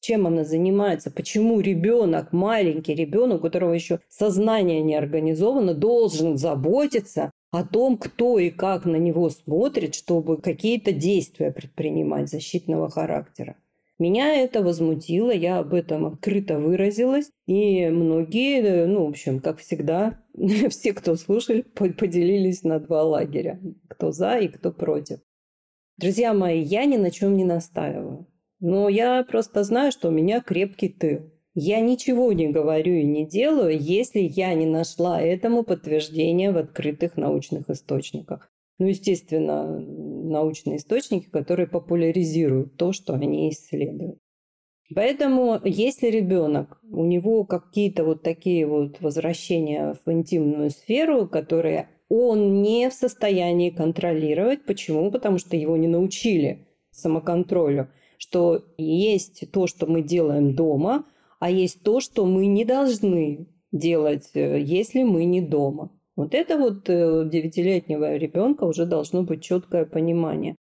Чем 0.00 0.26
она 0.26 0.44
занимается, 0.44 1.10
почему 1.10 1.60
ребенок, 1.60 2.32
маленький 2.32 2.94
ребенок, 2.94 3.38
у 3.38 3.42
которого 3.42 3.72
еще 3.72 4.00
сознание 4.08 4.80
не 4.82 4.94
организовано, 4.94 5.74
должен 5.74 6.36
заботиться 6.36 7.30
о 7.50 7.64
том, 7.64 7.96
кто 7.96 8.38
и 8.38 8.50
как 8.50 8.84
на 8.84 8.96
него 8.96 9.30
смотрит, 9.30 9.94
чтобы 9.94 10.36
какие-то 10.38 10.92
действия 10.92 11.50
предпринимать 11.50 12.28
защитного 12.28 12.90
характера. 12.90 13.56
Меня 13.98 14.36
это 14.36 14.62
возмутило, 14.62 15.32
я 15.32 15.58
об 15.58 15.74
этом 15.74 16.06
открыто 16.06 16.60
выразилась, 16.60 17.30
и 17.46 17.88
многие, 17.88 18.86
ну, 18.86 19.06
в 19.06 19.08
общем, 19.08 19.40
как 19.40 19.58
всегда, 19.58 20.20
все, 20.68 20.92
кто 20.92 21.16
слушали, 21.16 21.62
поделились 21.62 22.62
на 22.62 22.78
два 22.78 23.02
лагеря, 23.02 23.58
кто 23.88 24.12
за 24.12 24.38
и 24.38 24.48
кто 24.48 24.70
против. 24.70 25.18
Друзья 25.96 26.32
мои, 26.32 26.60
я 26.60 26.84
ни 26.84 26.96
на 26.96 27.10
чем 27.10 27.36
не 27.36 27.44
настаиваю. 27.44 28.28
Но 28.60 28.88
я 28.88 29.24
просто 29.24 29.62
знаю, 29.64 29.92
что 29.92 30.08
у 30.08 30.12
меня 30.12 30.40
крепкий 30.40 30.88
тыл. 30.88 31.30
Я 31.54 31.80
ничего 31.80 32.32
не 32.32 32.48
говорю 32.48 32.94
и 32.94 33.04
не 33.04 33.26
делаю, 33.26 33.76
если 33.78 34.20
я 34.20 34.54
не 34.54 34.66
нашла 34.66 35.20
этому 35.20 35.64
подтверждения 35.64 36.52
в 36.52 36.56
открытых 36.56 37.16
научных 37.16 37.68
источниках. 37.68 38.48
Ну, 38.78 38.86
естественно, 38.86 39.80
научные 39.80 40.76
источники, 40.76 41.28
которые 41.28 41.66
популяризируют 41.66 42.76
то, 42.76 42.92
что 42.92 43.14
они 43.14 43.50
исследуют. 43.50 44.18
Поэтому, 44.94 45.60
если 45.64 46.06
ребенок, 46.06 46.80
у 46.90 47.04
него 47.04 47.44
какие-то 47.44 48.04
вот 48.04 48.22
такие 48.22 48.66
вот 48.66 49.00
возвращения 49.00 49.96
в 50.04 50.10
интимную 50.10 50.70
сферу, 50.70 51.28
которые 51.28 51.88
он 52.08 52.62
не 52.62 52.88
в 52.88 52.94
состоянии 52.94 53.70
контролировать. 53.70 54.64
Почему? 54.64 55.10
Потому 55.10 55.38
что 55.38 55.56
его 55.56 55.76
не 55.76 55.88
научили 55.88 56.68
самоконтролю 56.90 57.88
что 58.28 58.64
есть 58.76 59.50
то, 59.52 59.66
что 59.66 59.86
мы 59.86 60.02
делаем 60.02 60.54
дома, 60.54 61.06
а 61.40 61.50
есть 61.50 61.82
то, 61.82 62.00
что 62.00 62.26
мы 62.26 62.46
не 62.46 62.64
должны 62.64 63.46
делать, 63.72 64.30
э, 64.34 64.60
если 64.60 65.02
мы 65.02 65.24
не 65.24 65.40
дома. 65.40 65.90
Вот 66.14 66.34
это 66.34 66.58
вот 66.58 66.88
э, 66.90 67.28
девятилетнего 67.30 68.16
ребенка 68.16 68.64
уже 68.64 68.84
должно 68.84 69.22
быть 69.22 69.42
четкое 69.42 69.86
понимание. 69.86 70.56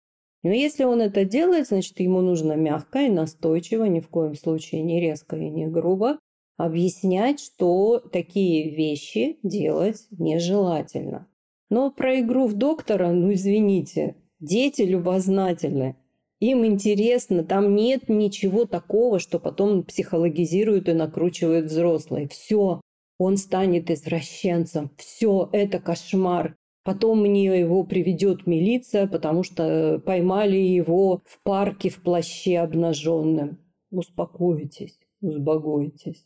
Но 0.44 0.52
если 0.52 0.84
он 0.84 1.02
это 1.02 1.26
делает, 1.26 1.68
значит, 1.68 2.00
ему 2.00 2.22
нужно 2.22 2.54
мягко 2.54 3.00
и 3.00 3.10
настойчиво, 3.10 3.86
ни 3.86 4.00
в 4.00 4.10
коем 4.10 4.36
случае 4.36 4.84
не 4.84 5.02
резко 5.02 5.36
и 5.36 5.50
не 5.50 5.66
грубо, 5.66 6.20
объяснять, 6.58 7.40
что 7.40 8.00
такие 8.00 8.76
вещи 8.76 9.40
делать 9.42 10.06
нежелательно. 10.12 11.28
Но 11.72 11.90
про 11.90 12.20
игру 12.20 12.46
в 12.46 12.54
доктора, 12.54 13.12
ну 13.12 13.34
извините, 13.34 14.18
дети 14.40 14.84
любознательны. 14.84 15.96
Им 16.40 16.66
интересно, 16.66 17.44
там 17.44 17.76
нет 17.76 18.10
ничего 18.10 18.66
такого, 18.66 19.20
что 19.20 19.40
потом 19.40 19.84
психологизируют 19.84 20.90
и 20.90 20.94
накручивают 20.94 21.68
взрослые. 21.68 22.28
Все, 22.28 22.82
он 23.18 23.38
станет 23.38 23.90
извращенцем. 23.90 24.92
Все, 24.98 25.50
это 25.54 25.80
кошмар. 25.80 26.56
Потом 26.84 27.22
мне 27.22 27.46
его 27.46 27.84
приведет 27.84 28.46
милиция, 28.46 29.08
потому 29.08 29.44
что 29.44 30.00
поймали 30.06 30.58
его 30.58 31.22
в 31.26 31.42
парке 31.42 31.90
в 31.90 32.02
плаще 32.04 32.60
обнаженным. 32.60 33.58
Успокойтесь, 33.90 35.00
успокойтесь. 35.22 36.26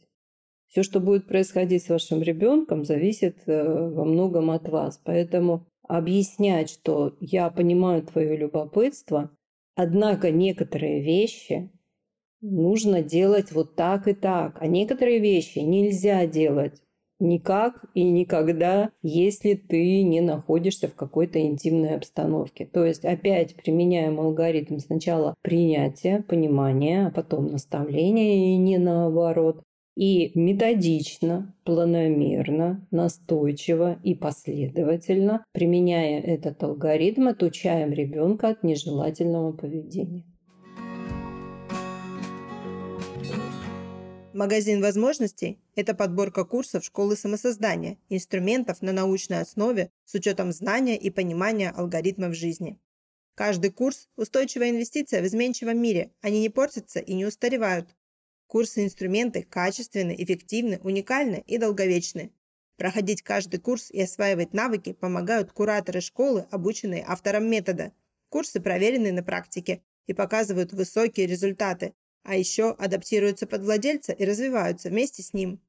Все, 0.68 0.84
что 0.84 1.00
будет 1.00 1.28
происходить 1.28 1.84
с 1.84 1.90
вашим 1.90 2.22
ребенком, 2.22 2.84
зависит 2.84 3.38
э, 3.48 3.90
во 3.90 4.04
многом 4.06 4.52
от 4.52 4.68
вас. 4.70 5.00
Поэтому 5.04 5.66
объяснять, 5.88 6.70
что 6.70 7.16
я 7.20 7.50
понимаю 7.50 8.04
твое 8.04 8.36
любопытство, 8.36 9.32
Однако 9.82 10.30
некоторые 10.30 11.02
вещи 11.02 11.72
нужно 12.42 13.02
делать 13.02 13.54
вот 13.54 13.78
так 13.78 14.10
и 14.10 14.14
так, 14.14 14.58
а 14.60 14.68
некоторые 14.68 15.20
вещи 15.20 15.60
нельзя 15.60 16.28
делать 16.28 16.82
никак 17.22 17.86
и 17.94 18.04
никогда, 18.04 18.92
если 19.02 19.54
ты 19.54 20.04
не 20.04 20.20
находишься 20.20 20.90
в 20.90 20.96
какой-то 20.96 21.40
интимной 21.40 21.96
обстановке. 21.96 22.66
То 22.66 22.84
есть 22.84 23.06
опять 23.06 23.56
применяем 23.56 24.20
алгоритм 24.20 24.80
сначала 24.80 25.34
принятия, 25.44 26.26
понимания, 26.28 27.08
а 27.08 27.12
потом 27.12 27.48
наставления 27.48 28.54
и 28.54 28.58
не 28.58 28.80
наоборот. 28.80 29.64
И 30.00 30.32
методично, 30.34 31.54
планомерно, 31.66 32.88
настойчиво 32.90 34.00
и 34.02 34.16
последовательно, 34.16 35.44
применяя 35.52 36.22
этот 36.22 36.64
алгоритм, 36.64 37.28
отучаем 37.28 37.92
ребенка 37.92 38.48
от 38.48 38.64
нежелательного 38.64 39.52
поведения. 39.52 40.24
Магазин 44.34 44.82
возможностей– 44.82 45.60
это 45.76 45.94
подборка 45.94 46.46
курсов 46.46 46.86
школы 46.86 47.18
самосоздания, 47.18 47.98
инструментов 48.08 48.82
на 48.82 48.94
научной 48.94 49.42
основе 49.42 49.90
с 50.06 50.16
учетом 50.16 50.54
знания 50.54 50.96
и 50.96 51.10
понимания 51.10 51.72
алгоритмов 51.72 52.36
жизни. 52.36 52.80
Каждый 53.36 53.72
курс– 53.72 54.08
устойчивая 54.16 54.70
инвестиция 54.70 55.22
в 55.22 55.26
изменчивом 55.26 55.78
мире, 55.78 56.12
они 56.22 56.40
не 56.40 56.48
портятся 56.48 57.02
и 57.02 57.14
не 57.16 57.26
устаревают. 57.26 57.90
Курсы 58.50 58.84
инструменты 58.84 59.44
качественны, 59.44 60.16
эффективны, 60.18 60.80
уникальны 60.84 61.44
и 61.46 61.60
долговечны. 61.60 62.32
Проходить 62.78 63.22
каждый 63.22 63.60
курс 63.60 63.92
и 63.92 64.02
осваивать 64.02 64.56
навыки 64.56 64.94
помогают 64.94 65.52
кураторы 65.52 66.02
школы, 66.02 66.48
обученные 66.50 67.06
автором 67.08 67.48
метода. 67.48 67.92
Курсы 68.30 68.60
проверены 68.60 69.12
на 69.12 69.22
практике 69.22 69.84
и 70.08 70.14
показывают 70.14 70.74
высокие 70.74 71.28
результаты, 71.28 71.94
а 72.24 72.36
еще 72.36 72.72
адаптируются 72.72 73.46
под 73.46 73.62
владельца 73.62 74.14
и 74.14 74.26
развиваются 74.26 74.90
вместе 74.90 75.22
с 75.22 75.32
ним. 75.36 75.62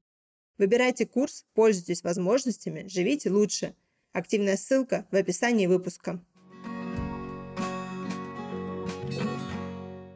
Выбирайте 0.57 1.05
курс, 1.05 1.45
пользуйтесь 1.53 2.01
возможностями, 2.01 2.87
живите 2.87 3.29
лучше. 3.29 3.75
Активная 4.11 4.57
ссылка 4.57 5.05
в 5.11 5.15
описании 5.15 5.67
выпуска. 5.67 6.19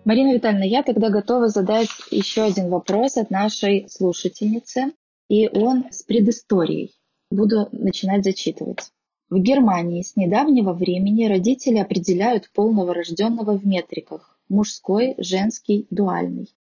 Марина 0.06 0.36
Витальевна, 0.36 0.66
я 0.66 0.84
тогда 0.84 1.10
готова 1.10 1.48
задать 1.48 1.90
еще 2.12 2.44
один 2.44 2.70
вопрос 2.70 3.18
от 3.18 3.32
нашей 3.32 3.90
слушательницы, 3.90 4.94
и 5.30 5.48
он 5.48 5.86
с 5.90 6.04
предысторией. 6.04 6.94
Буду 7.32 7.70
начинать 7.72 8.24
зачитывать. 8.24 8.92
В 9.32 9.40
Германии 9.40 10.04
с 10.04 10.16
недавнего 10.16 10.74
времени 10.74 11.26
родители 11.26 11.80
определяют 11.80 12.52
пол 12.54 12.72
новорожденного 12.72 13.58
в 13.58 13.66
метриках 13.66 14.40
мужской, 14.48 15.16
женский, 15.18 15.88
дуальный. 15.90 16.54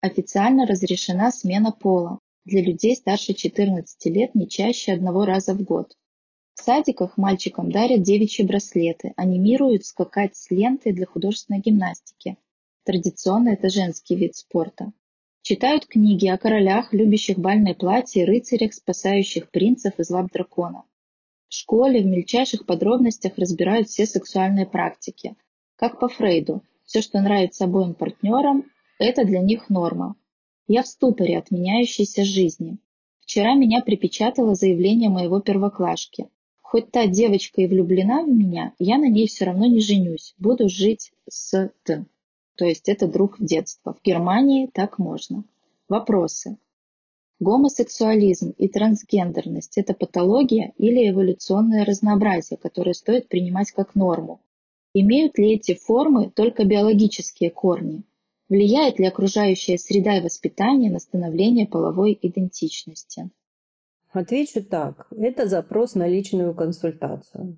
Официально 0.00 0.64
разрешена 0.64 1.32
смена 1.32 1.72
пола 1.72 2.20
для 2.44 2.62
людей 2.62 2.94
старше 2.94 3.34
14 3.34 4.06
лет 4.06 4.36
не 4.36 4.48
чаще 4.48 4.92
одного 4.92 5.24
раза 5.24 5.52
в 5.54 5.64
год. 5.64 5.96
В 6.54 6.62
садиках 6.62 7.18
мальчикам 7.18 7.72
дарят 7.72 8.02
девичьи 8.02 8.46
браслеты, 8.46 9.14
анимируют 9.16 9.84
скакать 9.84 10.36
с 10.36 10.48
лентой 10.52 10.92
для 10.92 11.06
художественной 11.06 11.58
гимнастики. 11.58 12.36
Традиционно 12.84 13.50
это 13.50 13.70
женский 13.70 14.14
вид 14.14 14.36
спорта. 14.36 14.92
Читают 15.40 15.86
книги 15.86 16.26
о 16.26 16.36
королях, 16.36 16.92
любящих 16.92 17.38
бальные 17.38 17.74
платья, 17.74 18.22
и 18.22 18.24
рыцарях, 18.26 18.74
спасающих 18.74 19.50
принцев 19.50 19.98
из 19.98 20.10
лап 20.10 20.30
дракона. 20.30 20.84
В 21.48 21.54
школе 21.54 22.02
в 22.02 22.06
мельчайших 22.06 22.66
подробностях 22.66 23.38
разбирают 23.38 23.88
все 23.88 24.04
сексуальные 24.04 24.66
практики. 24.66 25.34
Как 25.76 25.98
по 25.98 26.08
Фрейду, 26.08 26.62
все, 26.84 27.00
что 27.00 27.20
нравится 27.20 27.64
обоим 27.64 27.94
партнерам, 27.94 28.64
это 28.98 29.24
для 29.24 29.40
них 29.40 29.70
норма. 29.70 30.16
Я 30.66 30.82
в 30.82 30.86
ступоре 30.86 31.38
от 31.38 31.50
меняющейся 31.50 32.24
жизни. 32.24 32.76
Вчера 33.20 33.54
меня 33.54 33.80
припечатало 33.80 34.54
заявление 34.54 35.08
моего 35.08 35.40
первоклашки. 35.40 36.28
Хоть 36.60 36.90
та 36.90 37.06
девочка 37.06 37.62
и 37.62 37.66
влюблена 37.66 38.24
в 38.24 38.28
меня, 38.28 38.74
я 38.78 38.98
на 38.98 39.08
ней 39.08 39.26
все 39.26 39.46
равно 39.46 39.64
не 39.66 39.80
женюсь. 39.80 40.34
Буду 40.38 40.68
жить 40.68 41.12
с 41.28 41.70
Т. 41.84 42.04
То 42.56 42.64
есть 42.64 42.88
это 42.88 43.06
друг 43.06 43.36
детства. 43.38 43.94
В 43.94 44.02
Германии 44.04 44.70
так 44.72 44.98
можно. 44.98 45.44
Вопросы. 45.88 46.56
Гомосексуализм 47.40 48.54
и 48.56 48.68
трансгендерность– 48.68 49.76
это 49.78 49.92
патология 49.92 50.72
или 50.78 51.10
эволюционное 51.10 51.84
разнообразие, 51.84 52.56
которое 52.56 52.94
стоит 52.94 53.28
принимать 53.28 53.72
как 53.72 53.94
норму, 53.94 54.40
Имеют 54.96 55.38
ли 55.38 55.54
эти 55.54 55.74
формы 55.74 56.30
только 56.30 56.64
биологические 56.64 57.50
корни? 57.50 58.04
Влияет 58.48 59.00
ли 59.00 59.06
окружающая 59.06 59.76
среда 59.76 60.18
и 60.18 60.22
воспитание 60.22 60.88
на 60.88 61.00
становление 61.00 61.66
половой 61.66 62.16
идентичности? 62.22 63.28
Отвечу 64.12 64.62
так. 64.62 65.08
Это 65.10 65.48
запрос 65.48 65.96
на 65.96 66.06
личную 66.06 66.54
консультацию. 66.54 67.56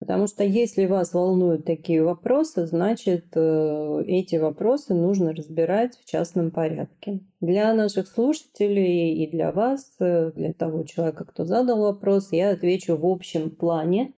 Потому 0.00 0.26
что 0.26 0.42
если 0.42 0.86
вас 0.86 1.12
волнуют 1.12 1.66
такие 1.66 2.02
вопросы, 2.02 2.66
значит, 2.66 3.26
э, 3.34 4.02
эти 4.06 4.36
вопросы 4.36 4.94
нужно 4.94 5.34
разбирать 5.34 5.98
в 5.98 6.10
частном 6.10 6.50
порядке. 6.50 7.20
Для 7.40 7.74
наших 7.74 8.08
слушателей 8.08 9.22
и 9.22 9.30
для 9.30 9.52
вас, 9.52 9.94
э, 10.00 10.32
для 10.34 10.54
того 10.54 10.84
человека, 10.84 11.26
кто 11.26 11.44
задал 11.44 11.82
вопрос, 11.82 12.32
я 12.32 12.50
отвечу 12.50 12.96
в 12.96 13.06
общем 13.06 13.50
плане, 13.50 14.14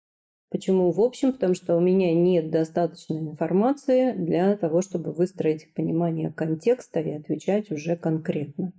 Почему 0.53 0.93
в 0.93 1.01
общем? 1.01 1.33
Потому 1.33 1.55
что 1.55 1.77
у 1.77 1.81
меня 1.81 2.15
нет 2.15 2.51
достаточной 2.51 3.21
информации 3.21 4.13
для 4.13 4.55
того, 4.55 4.83
чтобы 4.83 5.11
выстроить 5.11 5.73
понимание 5.73 6.31
контекста 6.31 7.01
и 7.01 7.11
отвечать 7.13 7.71
уже 7.71 7.97
конкретно. 7.97 8.75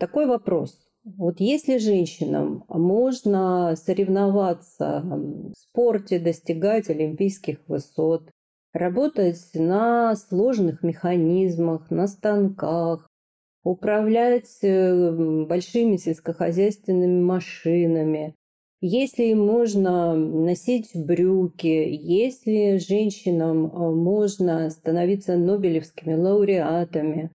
Такой 0.00 0.26
вопрос. 0.26 0.80
Вот 1.04 1.40
если 1.40 1.78
женщинам 1.78 2.64
можно 2.68 3.74
соревноваться 3.76 5.02
в 5.04 5.52
спорте, 5.56 6.20
достигать 6.20 6.88
олимпийских 6.88 7.58
высот, 7.66 8.30
работать 8.72 9.50
на 9.54 10.14
сложных 10.14 10.82
механизмах, 10.84 11.90
на 11.90 12.06
станках, 12.06 13.08
управлять 13.64 14.58
э, 14.62 15.44
большими 15.46 15.96
сельскохозяйственными 15.96 17.20
машинами, 17.20 18.34
если 18.80 19.32
можно 19.34 20.14
носить 20.16 20.90
брюки, 20.94 21.66
если 21.66 22.78
женщинам 22.78 23.66
э, 23.66 23.94
можно 23.94 24.68
становиться 24.70 25.36
нобелевскими 25.36 26.14
лауреатами. 26.14 27.30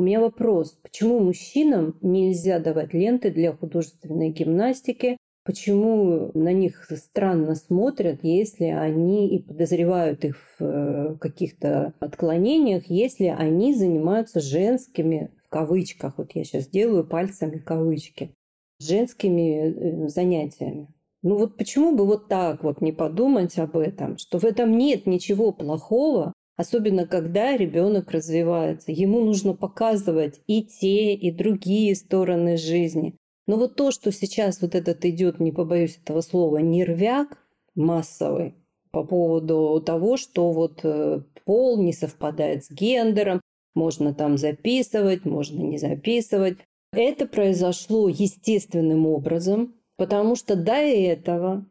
У 0.00 0.02
меня 0.02 0.18
вопрос, 0.18 0.78
почему 0.82 1.20
мужчинам 1.20 1.94
нельзя 2.00 2.58
давать 2.58 2.94
ленты 2.94 3.30
для 3.30 3.52
художественной 3.52 4.30
гимнастики, 4.30 5.18
почему 5.44 6.30
на 6.32 6.54
них 6.54 6.90
странно 6.96 7.54
смотрят, 7.54 8.20
если 8.22 8.64
они 8.64 9.28
и 9.28 9.42
подозревают 9.42 10.24
их 10.24 10.38
в 10.58 10.64
э, 10.64 11.16
каких-то 11.20 11.92
отклонениях, 12.00 12.86
если 12.86 13.26
они 13.26 13.74
занимаются 13.74 14.40
женскими, 14.40 15.32
в 15.44 15.50
кавычках, 15.50 16.16
вот 16.16 16.32
я 16.32 16.44
сейчас 16.44 16.66
делаю 16.66 17.06
пальцами 17.06 17.58
кавычки, 17.58 18.32
женскими 18.80 20.06
э, 20.06 20.08
занятиями. 20.08 20.88
Ну 21.20 21.36
вот 21.36 21.58
почему 21.58 21.94
бы 21.94 22.06
вот 22.06 22.26
так 22.28 22.64
вот 22.64 22.80
не 22.80 22.92
подумать 22.92 23.58
об 23.58 23.76
этом, 23.76 24.16
что 24.16 24.38
в 24.38 24.44
этом 24.44 24.78
нет 24.78 25.04
ничего 25.04 25.52
плохого, 25.52 26.32
особенно 26.60 27.06
когда 27.06 27.56
ребенок 27.56 28.10
развивается. 28.10 28.92
Ему 28.92 29.24
нужно 29.24 29.54
показывать 29.54 30.42
и 30.46 30.62
те, 30.62 31.14
и 31.14 31.30
другие 31.30 31.94
стороны 31.94 32.58
жизни. 32.58 33.14
Но 33.46 33.56
вот 33.56 33.76
то, 33.76 33.90
что 33.90 34.12
сейчас 34.12 34.60
вот 34.60 34.74
этот 34.74 35.06
идет, 35.06 35.40
не 35.40 35.52
побоюсь 35.52 35.98
этого 36.02 36.20
слова, 36.20 36.58
нервяк 36.58 37.38
массовый 37.74 38.56
по 38.90 39.04
поводу 39.04 39.82
того, 39.84 40.18
что 40.18 40.52
вот 40.52 40.80
э, 40.82 41.22
пол 41.46 41.82
не 41.82 41.94
совпадает 41.94 42.66
с 42.66 42.70
гендером, 42.70 43.40
можно 43.74 44.12
там 44.12 44.36
записывать, 44.36 45.24
можно 45.24 45.62
не 45.62 45.78
записывать. 45.78 46.58
Это 46.92 47.24
произошло 47.24 48.06
естественным 48.10 49.06
образом, 49.06 49.76
потому 49.96 50.36
что 50.36 50.56
до 50.56 50.74
этого 50.74 51.64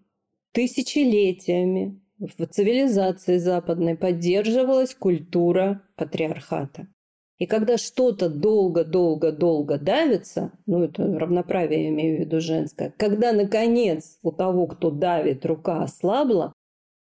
тысячелетиями 0.51 2.01
в 2.19 2.45
цивилизации 2.47 3.37
западной 3.37 3.95
поддерживалась 3.95 4.93
культура 4.93 5.81
патриархата. 5.95 6.87
И 7.37 7.45
когда 7.45 7.77
что-то 7.77 8.29
долго-долго-долго 8.29 9.79
давится, 9.79 10.51
ну 10.65 10.83
это 10.83 11.17
равноправие 11.17 11.83
я 11.83 11.89
имею 11.89 12.17
в 12.17 12.19
виду 12.19 12.41
женское, 12.41 12.93
когда 12.97 13.31
наконец 13.31 14.17
у 14.21 14.33
того, 14.33 14.67
кто 14.67 14.91
давит, 14.91 15.45
рука 15.45 15.81
ослабла, 15.81 16.51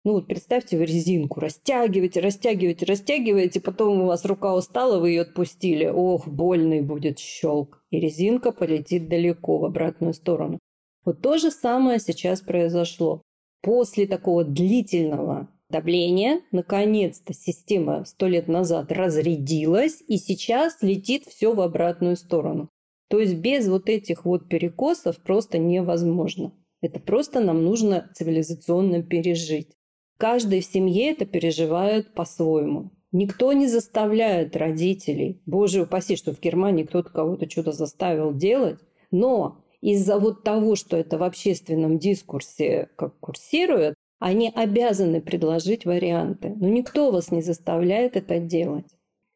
ну 0.04 0.12
вот 0.12 0.28
представьте, 0.28 0.76
вы 0.76 0.84
резинку 0.84 1.40
растягиваете, 1.40 2.20
растягиваете, 2.20 2.84
растягиваете, 2.84 3.60
потом 3.60 4.02
у 4.02 4.06
вас 4.06 4.24
рука 4.24 4.54
устала, 4.54 5.00
вы 5.00 5.10
ее 5.10 5.22
отпустили. 5.22 5.86
Ох, 5.86 6.28
больный 6.28 6.80
будет 6.80 7.18
щелк. 7.18 7.82
И 7.90 7.98
резинка 7.98 8.52
полетит 8.52 9.08
далеко 9.08 9.58
в 9.58 9.64
обратную 9.64 10.14
сторону. 10.14 10.60
Вот 11.04 11.22
то 11.22 11.38
же 11.38 11.50
самое 11.50 11.98
сейчас 11.98 12.40
произошло. 12.40 13.22
После 13.66 14.06
такого 14.06 14.44
длительного 14.44 15.48
давления, 15.70 16.40
наконец-то 16.52 17.34
система 17.34 18.04
сто 18.04 18.28
лет 18.28 18.46
назад 18.46 18.92
разрядилась, 18.92 20.04
и 20.06 20.18
сейчас 20.18 20.82
летит 20.82 21.24
все 21.24 21.52
в 21.52 21.60
обратную 21.60 22.14
сторону. 22.14 22.68
То 23.10 23.18
есть 23.18 23.34
без 23.34 23.66
вот 23.66 23.88
этих 23.88 24.24
вот 24.24 24.48
перекосов 24.48 25.16
просто 25.16 25.58
невозможно. 25.58 26.52
Это 26.80 27.00
просто 27.00 27.40
нам 27.40 27.64
нужно 27.64 28.08
цивилизационно 28.14 29.02
пережить. 29.02 29.72
Каждый 30.16 30.60
в 30.60 30.64
семье 30.64 31.10
это 31.10 31.26
переживает 31.26 32.14
по-своему. 32.14 32.92
Никто 33.10 33.52
не 33.52 33.66
заставляет 33.66 34.54
родителей. 34.54 35.42
Боже 35.44 35.82
упаси, 35.82 36.14
что 36.14 36.32
в 36.32 36.40
Германии 36.40 36.84
кто-то 36.84 37.10
кого-то 37.10 37.50
что-то 37.50 37.72
заставил 37.72 38.32
делать. 38.32 38.78
Но 39.10 39.65
из-за 39.80 40.18
вот 40.18 40.42
того, 40.42 40.76
что 40.76 40.96
это 40.96 41.18
в 41.18 41.22
общественном 41.22 41.98
дискурсе 41.98 42.88
как 42.96 43.18
курсирует, 43.18 43.94
они 44.18 44.50
обязаны 44.54 45.20
предложить 45.20 45.84
варианты. 45.84 46.54
Но 46.56 46.68
никто 46.68 47.10
вас 47.10 47.30
не 47.30 47.42
заставляет 47.42 48.16
это 48.16 48.38
делать. 48.38 48.86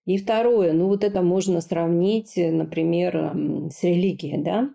И 0.06 0.16
второе, 0.16 0.72
ну 0.72 0.86
вот 0.88 1.04
это 1.04 1.22
можно 1.22 1.60
сравнить, 1.60 2.32
например, 2.36 3.32
с 3.70 3.82
религией, 3.82 4.42
да? 4.42 4.70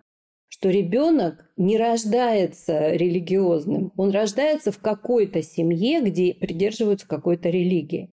Что 0.48 0.70
ребенок 0.70 1.50
не 1.56 1.76
рождается 1.76 2.92
религиозным, 2.92 3.92
он 3.96 4.10
рождается 4.10 4.70
в 4.70 4.78
какой-то 4.78 5.42
семье, 5.42 6.00
где 6.00 6.32
придерживаются 6.32 7.06
какой-то 7.06 7.50
религии. 7.50 8.10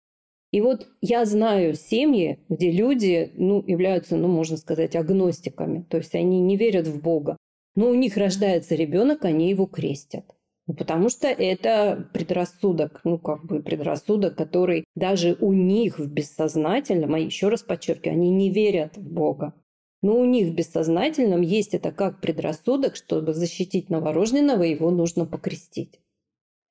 И 0.51 0.59
вот 0.59 0.87
я 1.01 1.25
знаю 1.25 1.75
семьи, 1.75 2.39
где 2.49 2.71
люди 2.71 3.31
ну, 3.35 3.63
являются, 3.65 4.17
ну, 4.17 4.27
можно 4.27 4.57
сказать, 4.57 4.95
агностиками. 4.95 5.85
То 5.89 5.97
есть 5.97 6.13
они 6.13 6.41
не 6.41 6.57
верят 6.57 6.87
в 6.87 7.01
Бога. 7.01 7.37
Но 7.75 7.89
у 7.89 7.95
них 7.95 8.17
рождается 8.17 8.75
ребенок, 8.75 9.25
они 9.25 9.49
его 9.49 9.65
крестят. 9.65 10.25
Ну, 10.67 10.75
потому 10.75 11.09
что 11.09 11.27
это 11.27 12.09
предрассудок, 12.13 13.01
ну, 13.03 13.17
как 13.17 13.45
бы 13.45 13.61
предрассудок, 13.61 14.35
который 14.35 14.85
даже 14.95 15.37
у 15.41 15.53
них 15.53 15.99
в 15.99 16.07
бессознательном, 16.07 17.13
а 17.13 17.19
еще 17.19 17.49
раз 17.49 17.63
подчеркиваю, 17.63 18.15
они 18.15 18.29
не 18.29 18.51
верят 18.51 18.95
в 18.97 19.01
Бога. 19.01 19.53
Но 20.01 20.19
у 20.19 20.25
них 20.25 20.47
в 20.47 20.55
бессознательном 20.55 21.41
есть 21.41 21.73
это 21.73 21.91
как 21.91 22.21
предрассудок, 22.21 22.95
чтобы 22.95 23.33
защитить 23.33 23.89
новорожденного, 23.89 24.63
его 24.63 24.91
нужно 24.91 25.25
покрестить. 25.25 25.99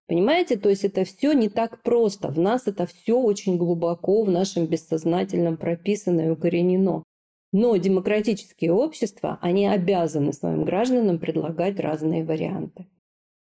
Понимаете, 0.08 0.56
то 0.56 0.68
есть 0.68 0.84
это 0.84 1.04
все 1.04 1.32
не 1.32 1.48
так 1.48 1.82
просто. 1.82 2.30
В 2.30 2.38
нас 2.38 2.66
это 2.66 2.86
все 2.86 3.16
очень 3.16 3.56
глубоко 3.56 4.24
в 4.24 4.30
нашем 4.30 4.66
бессознательном 4.66 5.56
прописано 5.56 6.22
и 6.22 6.30
укоренено. 6.30 7.04
Но 7.52 7.76
демократические 7.76 8.72
общества, 8.72 9.38
они 9.40 9.66
обязаны 9.66 10.32
своим 10.32 10.64
гражданам 10.64 11.18
предлагать 11.18 11.80
разные 11.80 12.24
варианты. 12.24 12.86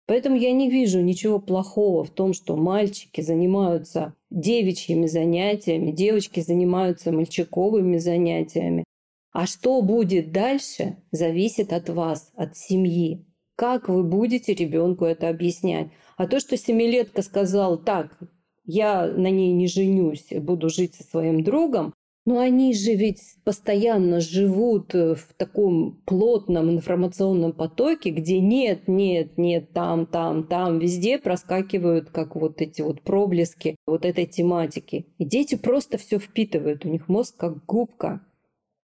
Поэтому 0.06 0.36
я 0.36 0.52
не 0.52 0.70
вижу 0.70 1.00
ничего 1.00 1.38
плохого 1.38 2.04
в 2.04 2.10
том, 2.10 2.34
что 2.34 2.56
мальчики 2.56 3.22
занимаются 3.22 4.14
девичьими 4.30 5.06
занятиями, 5.06 5.92
девочки 5.92 6.40
занимаются 6.40 7.10
мальчиковыми 7.10 7.96
занятиями. 7.96 8.84
А 9.32 9.46
что 9.46 9.80
будет 9.80 10.30
дальше, 10.32 10.98
зависит 11.10 11.72
от 11.72 11.88
вас, 11.88 12.30
от 12.36 12.56
семьи. 12.56 13.24
Как 13.56 13.88
вы 13.88 14.04
будете 14.04 14.52
ребенку 14.52 15.06
это 15.06 15.28
объяснять? 15.28 15.88
А 16.16 16.26
то, 16.26 16.38
что 16.38 16.56
семилетка 16.56 17.22
сказал, 17.22 17.78
так, 17.78 18.18
я 18.64 19.06
на 19.06 19.30
ней 19.30 19.52
не 19.52 19.66
женюсь, 19.66 20.26
буду 20.30 20.68
жить 20.68 20.94
со 20.94 21.02
своим 21.04 21.42
другом, 21.42 21.94
но 22.26 22.38
они 22.38 22.72
же 22.72 22.94
ведь 22.94 23.20
постоянно 23.44 24.20
живут 24.20 24.94
э, 24.94 25.14
в 25.14 25.34
таком 25.36 26.00
плотном 26.06 26.70
информационном 26.70 27.52
потоке, 27.52 28.10
где 28.10 28.40
нет, 28.40 28.88
нет, 28.88 29.36
нет, 29.36 29.72
там, 29.72 30.06
там, 30.06 30.46
там, 30.46 30.78
везде 30.78 31.18
проскакивают 31.18 32.10
как 32.10 32.34
вот 32.34 32.62
эти 32.62 32.80
вот 32.80 33.02
проблески 33.02 33.76
вот 33.86 34.06
этой 34.06 34.24
тематики. 34.24 35.06
И 35.18 35.24
дети 35.24 35.56
просто 35.56 35.98
все 35.98 36.18
впитывают, 36.18 36.86
у 36.86 36.88
них 36.88 37.08
мозг 37.08 37.36
как 37.36 37.66
губка. 37.66 38.24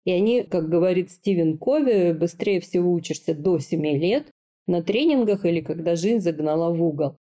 И 0.04 0.12
они, 0.12 0.42
как 0.42 0.68
говорит 0.68 1.10
Стивен 1.10 1.56
Кови, 1.56 2.12
быстрее 2.12 2.60
всего 2.60 2.92
учишься 2.92 3.34
до 3.34 3.58
7 3.58 3.86
лет 3.98 4.30
на 4.66 4.82
тренингах 4.82 5.46
или 5.46 5.60
когда 5.60 5.96
жизнь 5.96 6.20
загнала 6.20 6.74
в 6.74 6.82
угол 6.82 7.16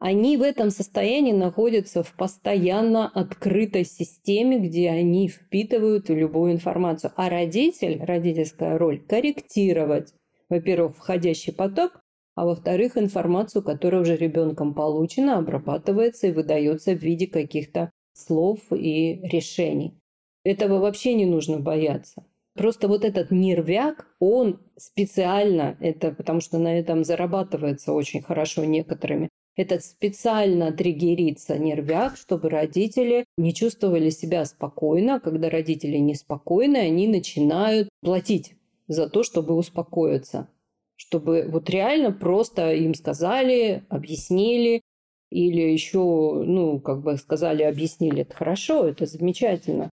они 0.00 0.38
в 0.38 0.42
этом 0.42 0.70
состоянии 0.70 1.32
находятся 1.32 2.02
в 2.02 2.16
постоянно 2.16 3.06
открытой 3.06 3.84
системе, 3.84 4.58
где 4.58 4.88
они 4.88 5.28
впитывают 5.28 6.08
любую 6.08 6.52
информацию. 6.52 7.12
А 7.16 7.28
родитель, 7.28 8.02
родительская 8.02 8.78
роль– 8.78 8.98
корректировать, 9.08 10.14
во-первых, 10.48 10.96
входящий 10.96 11.52
поток, 11.52 12.00
а 12.34 12.46
во-вторых, 12.46 12.96
информацию, 12.96 13.62
которая 13.62 14.00
уже 14.00 14.16
ребенком 14.16 14.72
получена, 14.72 15.36
обрабатывается 15.36 16.28
и 16.28 16.32
выдается 16.32 16.92
в 16.94 17.02
виде 17.02 17.26
каких-то 17.26 17.92
слов 18.14 18.58
и 18.72 19.20
решений. 19.22 19.98
Этого 20.44 20.78
вообще 20.78 21.12
не 21.12 21.26
нужно 21.26 21.58
бояться. 21.58 22.24
Просто 22.54 22.88
вот 22.88 23.04
этот 23.04 23.30
нервяк, 23.30 24.06
он 24.18 24.60
специально, 24.78 25.76
это 25.80 26.10
потому 26.10 26.40
что 26.40 26.58
на 26.58 26.78
этом 26.78 27.04
зарабатывается 27.04 27.92
очень 27.92 28.22
хорошо 28.22 28.64
некоторыми, 28.64 29.28
этот 29.60 29.84
специально 29.84 30.72
триггерится 30.72 31.58
нервяк, 31.58 32.16
чтобы 32.16 32.48
родители 32.48 33.26
не 33.36 33.54
чувствовали 33.54 34.10
себя 34.10 34.44
спокойно. 34.44 35.20
Когда 35.20 35.50
родители 35.50 35.98
неспокойны, 35.98 36.78
они 36.78 37.06
начинают 37.06 37.88
платить 38.00 38.54
за 38.88 39.08
то, 39.08 39.22
чтобы 39.22 39.54
успокоиться. 39.54 40.48
Чтобы 40.96 41.46
вот 41.48 41.68
реально 41.68 42.12
просто 42.12 42.72
им 42.72 42.94
сказали, 42.94 43.84
объяснили, 43.88 44.82
или 45.30 45.60
еще, 45.60 46.42
ну, 46.44 46.80
как 46.80 47.02
бы 47.02 47.16
сказали, 47.16 47.62
объяснили, 47.62 48.22
это 48.22 48.34
хорошо, 48.34 48.86
это 48.86 49.06
замечательно. 49.06 49.90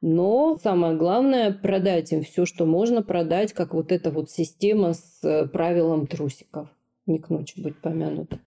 Но 0.00 0.56
самое 0.62 0.96
главное 0.96 1.52
продать 1.52 2.12
им 2.12 2.22
все, 2.22 2.46
что 2.46 2.64
можно 2.64 3.02
продать, 3.02 3.52
как 3.52 3.74
вот 3.74 3.92
эта 3.92 4.10
вот 4.10 4.30
система 4.30 4.94
с 4.94 5.22
э, 5.22 5.46
правилом 5.46 6.06
трусиков. 6.06 6.68
Не 7.06 7.18
к 7.18 7.28
ночи 7.28 7.60
быть 7.60 7.78
помянута. 7.80 8.40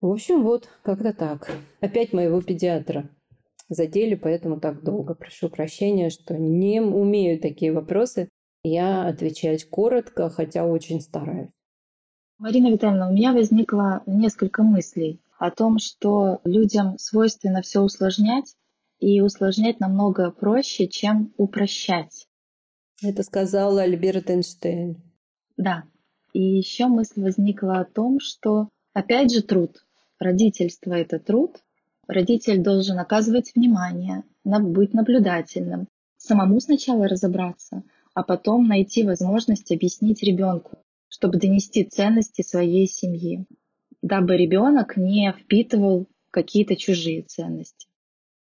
В 0.00 0.08
общем, 0.10 0.42
вот, 0.42 0.68
как-то 0.82 1.12
так. 1.12 1.50
Опять 1.80 2.12
моего 2.12 2.40
педиатра 2.40 3.10
задели, 3.68 4.14
поэтому 4.14 4.58
так 4.58 4.82
долго. 4.82 5.14
Прошу 5.14 5.48
прощения, 5.48 6.10
что 6.10 6.36
не 6.36 6.80
умею 6.80 7.40
такие 7.40 7.72
вопросы. 7.72 8.28
Я 8.62 9.06
отвечать 9.06 9.68
коротко, 9.68 10.30
хотя 10.30 10.66
очень 10.66 11.00
стараюсь. 11.00 11.50
Марина 12.38 12.70
Витальевна, 12.70 13.10
у 13.10 13.12
меня 13.12 13.32
возникло 13.32 14.02
несколько 14.06 14.62
мыслей 14.62 15.20
о 15.38 15.50
том, 15.50 15.78
что 15.78 16.40
людям 16.44 16.98
свойственно 16.98 17.62
все 17.62 17.80
усложнять, 17.80 18.54
и 19.00 19.20
усложнять 19.22 19.80
намного 19.80 20.30
проще, 20.30 20.86
чем 20.86 21.32
упрощать. 21.36 22.28
Это 23.02 23.22
сказал 23.22 23.78
Альберт 23.78 24.30
Эйнштейн. 24.30 25.02
Да. 25.56 25.84
И 26.34 26.42
еще 26.42 26.86
мысль 26.86 27.22
возникла 27.22 27.80
о 27.80 27.84
том, 27.84 28.20
что 28.20 28.68
опять 28.92 29.32
же 29.32 29.42
труд. 29.42 29.82
Родительство– 30.20 30.92
это 30.94 31.18
труд. 31.18 31.62
Родитель 32.06 32.58
должен 32.62 32.98
оказывать 32.98 33.52
внимание, 33.54 34.22
быть 34.44 34.92
наблюдательным, 34.92 35.88
самому 36.18 36.60
сначала 36.60 37.08
разобраться, 37.08 37.84
а 38.12 38.22
потом 38.22 38.68
найти 38.68 39.02
возможность 39.02 39.72
объяснить 39.72 40.22
ребенку, 40.22 40.82
чтобы 41.08 41.38
донести 41.38 41.84
ценности 41.84 42.42
своей 42.42 42.86
семьи, 42.86 43.46
дабы 44.02 44.36
ребенок 44.36 44.98
не 44.98 45.32
впитывал 45.32 46.06
какие-то 46.30 46.76
чужие 46.76 47.22
ценности. 47.22 47.88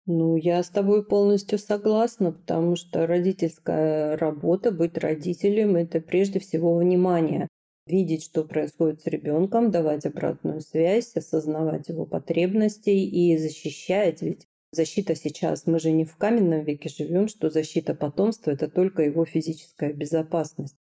Ну, 0.06 0.36
я 0.36 0.62
с 0.62 0.70
тобой 0.70 1.04
полностью 1.04 1.58
согласна, 1.58 2.32
потому 2.32 2.76
что 2.76 3.06
родительская 3.06 4.16
работа, 4.16 4.70
быть 4.70 4.96
родителем, 4.96 5.76
это 5.76 6.00
прежде 6.00 6.38
всего 6.38 6.74
внимание 6.76 7.48
видеть, 7.86 8.24
что 8.24 8.44
происходит 8.44 9.00
с 9.02 9.06
ребенком, 9.06 9.70
давать 9.70 10.06
обратную 10.06 10.60
связь, 10.60 11.14
осознавать 11.14 11.88
его 11.88 12.04
потребности 12.04 12.90
и 12.90 13.36
защищать. 13.38 14.22
Ведь 14.22 14.46
защита 14.72 15.14
сейчас, 15.14 15.66
мы 15.66 15.78
же 15.78 15.92
не 15.92 16.04
в 16.04 16.16
каменном 16.16 16.64
веке 16.64 16.88
живем, 16.88 17.28
что 17.28 17.50
защита 17.50 17.94
потомства– 17.94 18.50
это 18.52 18.68
только 18.68 19.02
его 19.02 19.24
физическая 19.24 19.92
безопасность. 19.92 20.76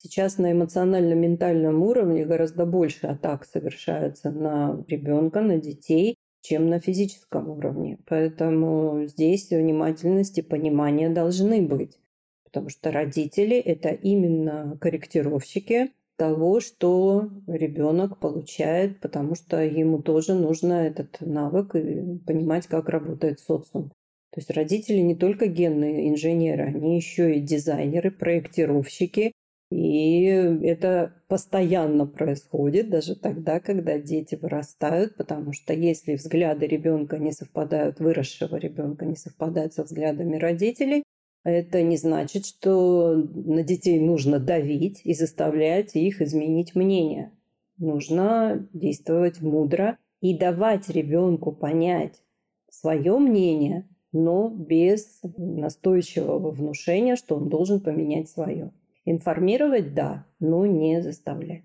Сейчас 0.00 0.38
на 0.38 0.52
эмоционально-ментальном 0.52 1.82
уровне 1.82 2.24
гораздо 2.24 2.66
больше 2.66 3.08
атак 3.08 3.44
совершаются 3.44 4.30
на 4.30 4.84
ребенка, 4.86 5.40
на 5.40 5.58
детей, 5.58 6.16
чем 6.40 6.68
на 6.68 6.78
физическом 6.78 7.50
уровне. 7.50 7.98
Поэтому 8.06 9.06
здесь 9.06 9.50
внимательность 9.50 10.38
и 10.38 10.42
понимание 10.42 11.08
должны 11.08 11.62
быть. 11.62 11.98
Потому 12.44 12.68
что 12.68 12.92
родители– 12.92 13.56
это 13.56 13.88
именно 13.88 14.78
корректировщики, 14.80 15.90
того, 16.18 16.60
что 16.60 17.30
ребенок 17.46 18.18
получает, 18.18 19.00
потому 19.00 19.36
что 19.36 19.62
ему 19.62 20.02
тоже 20.02 20.34
нужно 20.34 20.74
этот 20.74 21.20
навык 21.20 21.76
и 21.76 22.18
понимать, 22.26 22.66
как 22.66 22.88
работает 22.88 23.38
социум. 23.38 23.90
То 24.32 24.40
есть 24.40 24.50
родители 24.50 24.98
не 24.98 25.14
только 25.14 25.46
генные 25.46 26.10
инженеры, 26.10 26.64
они 26.64 26.96
еще 26.96 27.36
и 27.36 27.40
дизайнеры, 27.40 28.10
проектировщики. 28.10 29.32
И 29.70 30.24
это 30.24 31.14
постоянно 31.28 32.06
происходит, 32.06 32.88
даже 32.88 33.14
тогда, 33.14 33.60
когда 33.60 33.98
дети 33.98 34.34
вырастают, 34.34 35.16
потому 35.16 35.52
что 35.52 35.74
если 35.74 36.14
взгляды 36.14 36.66
ребенка 36.66 37.18
не 37.18 37.32
совпадают, 37.32 38.00
выросшего 38.00 38.56
ребенка 38.56 39.04
не 39.04 39.14
совпадают 39.14 39.74
со 39.74 39.84
взглядами 39.84 40.36
родителей, 40.36 41.04
это 41.44 41.82
не 41.82 41.96
значит, 41.96 42.46
что 42.46 43.14
на 43.14 43.62
детей 43.62 44.00
нужно 44.00 44.38
давить 44.38 45.00
и 45.04 45.14
заставлять 45.14 45.94
их 45.96 46.20
изменить 46.20 46.74
мнение. 46.74 47.32
Нужно 47.78 48.66
действовать 48.72 49.40
мудро 49.40 49.98
и 50.20 50.36
давать 50.36 50.88
ребенку 50.88 51.52
понять 51.52 52.22
свое 52.70 53.18
мнение, 53.18 53.88
но 54.12 54.48
без 54.48 55.20
настойчивого 55.36 56.50
внушения, 56.50 57.16
что 57.16 57.36
он 57.36 57.48
должен 57.48 57.80
поменять 57.80 58.28
свое. 58.28 58.72
Информировать– 59.04 59.94
да, 59.94 60.26
но 60.40 60.66
не 60.66 61.02
заставлять. 61.02 61.64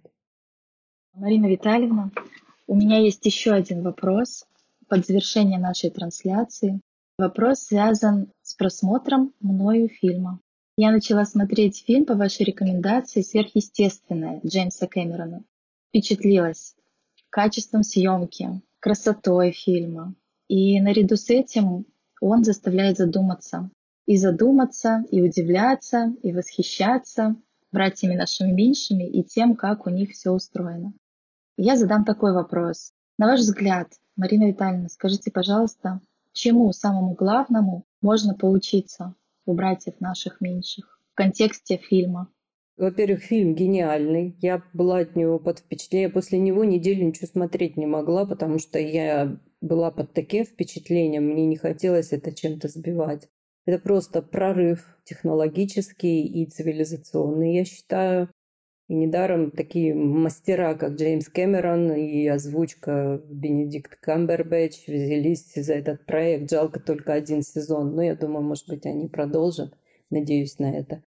Марина 1.13 1.47
Витальевна, 1.47 2.11
у 2.67 2.75
меня 2.75 2.99
есть 2.99 3.25
еще 3.25 3.51
один 3.51 3.83
вопрос 3.83 4.45
под 4.87 5.05
завершение 5.05 5.59
нашей 5.59 5.89
трансляции. 5.89 6.79
Вопрос 7.17 7.59
связан 7.59 8.31
с 8.43 8.53
просмотром 8.53 9.33
мною 9.39 9.89
фильма. 9.89 10.39
Я 10.77 10.91
начала 10.91 11.25
смотреть 11.25 11.83
фильм 11.85 12.05
по 12.05 12.15
вашей 12.15 12.45
рекомендации 12.45 13.21
«Сверхъестественное» 13.21 14.41
Джеймса 14.45 14.87
Кэмерона. 14.87 15.43
Впечатлилась 15.89 16.75
качеством 17.29 17.83
съемки, 17.83 18.61
красотой 18.79 19.51
фильма. 19.51 20.13
И 20.47 20.79
наряду 20.81 21.15
с 21.15 21.29
этим 21.29 21.85
он 22.21 22.43
заставляет 22.43 22.97
задуматься. 22.97 23.71
И 24.05 24.17
задуматься, 24.17 25.03
и 25.09 25.21
удивляться, 25.21 26.13
и 26.21 26.33
восхищаться 26.33 27.35
братьями 27.71 28.15
нашими 28.15 28.51
меньшими 28.51 29.09
и 29.09 29.23
тем, 29.23 29.55
как 29.55 29.87
у 29.87 29.89
них 29.89 30.11
все 30.11 30.31
устроено. 30.31 30.93
Я 31.57 31.75
задам 31.75 32.03
такой 32.03 32.33
вопрос. 32.33 32.91
На 33.17 33.27
ваш 33.27 33.39
взгляд, 33.39 33.93
Марина 34.15 34.47
Витальевна, 34.47 34.89
скажите, 34.89 35.31
пожалуйста, 35.31 36.01
чему 36.33 36.71
самому 36.71 37.13
главному 37.13 37.85
можно 38.03 38.35
поучиться 38.35 39.15
у 39.45 39.53
братьев 39.53 39.99
наших 39.99 40.41
меньших 40.41 40.99
в 41.11 41.15
контексте 41.15 41.77
фильма? 41.77 42.29
Во-первых, 42.75 43.21
фильм 43.23 43.53
гениальный. 43.53 44.35
Я 44.41 44.63
была 44.73 44.99
от 44.99 45.15
него 45.15 45.39
под 45.39 45.59
впечатлением. 45.59 46.11
После 46.11 46.39
него 46.39 46.63
неделю 46.63 47.05
ничего 47.05 47.27
смотреть 47.27 47.77
не 47.77 47.85
могла, 47.85 48.25
потому 48.25 48.59
что 48.59 48.79
я 48.79 49.37
была 49.61 49.91
под 49.91 50.13
таким 50.13 50.43
впечатлением. 50.43 51.25
Мне 51.25 51.45
не 51.45 51.55
хотелось 51.55 52.11
это 52.11 52.33
чем-то 52.33 52.67
сбивать. 52.67 53.29
Это 53.65 53.79
просто 53.79 54.21
прорыв 54.21 54.97
технологический 55.05 56.25
и 56.25 56.45
цивилизационный, 56.49 57.55
я 57.55 57.65
считаю. 57.65 58.29
И 58.89 58.95
недаром 58.95 59.51
такие 59.51 59.93
мастера, 59.93 60.75
как 60.75 60.93
Джеймс 60.93 61.29
Кэмерон 61.29 61.93
и 61.93 62.27
озвучка 62.27 63.21
Бенедикт 63.29 63.95
Камбербэтч 64.01 64.87
взялись 64.87 65.53
за 65.55 65.73
этот 65.73 66.05
проект. 66.05 66.51
Жалко 66.51 66.79
только 66.79 67.13
один 67.13 67.43
сезон, 67.43 67.95
но 67.95 68.03
я 68.03 68.15
думаю, 68.15 68.43
может 68.43 68.67
быть, 68.67 68.85
они 68.85 69.07
продолжат. 69.07 69.73
Надеюсь 70.09 70.59
на 70.59 70.71
это. 70.71 71.01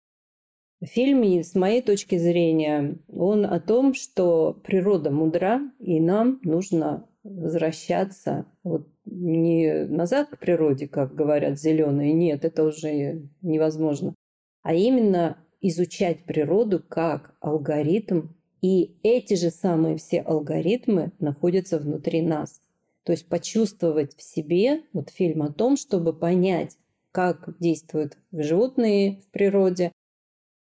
Фильм, 0.82 1.22
с 1.22 1.54
моей 1.54 1.80
точки 1.80 2.18
зрения, 2.18 2.98
он 3.08 3.46
о 3.46 3.60
том, 3.60 3.94
что 3.94 4.52
природа 4.64 5.10
мудра, 5.10 5.60
и 5.78 6.00
нам 6.00 6.40
нужно 6.42 7.08
возвращаться 7.24 8.46
вот 8.62 8.88
не 9.04 9.86
назад 9.86 10.28
к 10.28 10.38
природе, 10.38 10.86
как 10.86 11.14
говорят 11.14 11.58
зеленые, 11.58 12.12
нет, 12.12 12.44
это 12.44 12.64
уже 12.64 13.22
невозможно, 13.40 14.14
а 14.62 14.74
именно 14.74 15.38
изучать 15.68 16.24
природу 16.24 16.82
как 16.86 17.34
алгоритм, 17.40 18.28
и 18.62 18.96
эти 19.02 19.34
же 19.34 19.50
самые 19.50 19.96
все 19.96 20.20
алгоритмы 20.20 21.12
находятся 21.18 21.78
внутри 21.78 22.22
нас. 22.22 22.60
То 23.04 23.12
есть 23.12 23.28
почувствовать 23.28 24.16
в 24.16 24.22
себе 24.22 24.82
вот 24.92 25.10
фильм 25.10 25.42
о 25.42 25.52
том, 25.52 25.76
чтобы 25.76 26.12
понять, 26.12 26.76
как 27.12 27.54
действуют 27.60 28.18
животные 28.32 29.20
в 29.22 29.30
природе, 29.30 29.92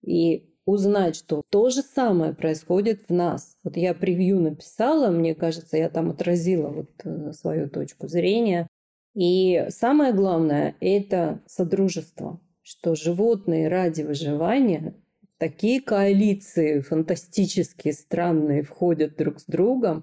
и 0.02 0.50
узнать, 0.66 1.16
что 1.16 1.42
то 1.50 1.70
же 1.70 1.82
самое 1.82 2.34
происходит 2.34 3.08
в 3.08 3.12
нас. 3.12 3.56
Вот 3.64 3.76
я 3.76 3.94
превью 3.94 4.40
написала, 4.40 5.10
мне 5.10 5.34
кажется, 5.34 5.76
я 5.76 5.88
там 5.88 6.10
отразила 6.10 6.68
вот 6.68 6.90
э, 7.04 7.32
свою 7.32 7.68
точку 7.68 8.08
зрения. 8.08 8.66
И 9.14 9.66
самое 9.68 10.12
главное– 10.12 10.74
это 10.80 11.40
содружество 11.46 12.40
что 12.64 12.94
животные 12.94 13.68
ради 13.68 14.02
выживания 14.02 14.94
такие 15.38 15.80
коалиции 15.80 16.80
фантастические, 16.80 17.92
странные 17.92 18.62
входят 18.62 19.16
друг 19.16 19.38
с 19.38 19.44
другом, 19.44 20.02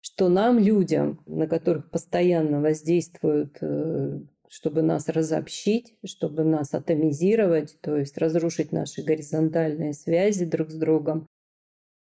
что 0.00 0.28
нам, 0.28 0.58
людям, 0.58 1.22
на 1.26 1.46
которых 1.46 1.90
постоянно 1.90 2.60
воздействуют, 2.60 3.58
э, 3.60 4.20
чтобы 4.48 4.82
нас 4.82 5.08
разобщить, 5.08 5.94
чтобы 6.04 6.42
нас 6.42 6.74
атомизировать, 6.74 7.78
то 7.80 7.96
есть 7.96 8.18
разрушить 8.18 8.72
наши 8.72 9.02
горизонтальные 9.02 9.94
связи 9.94 10.44
друг 10.44 10.70
с 10.70 10.74
другом, 10.74 11.28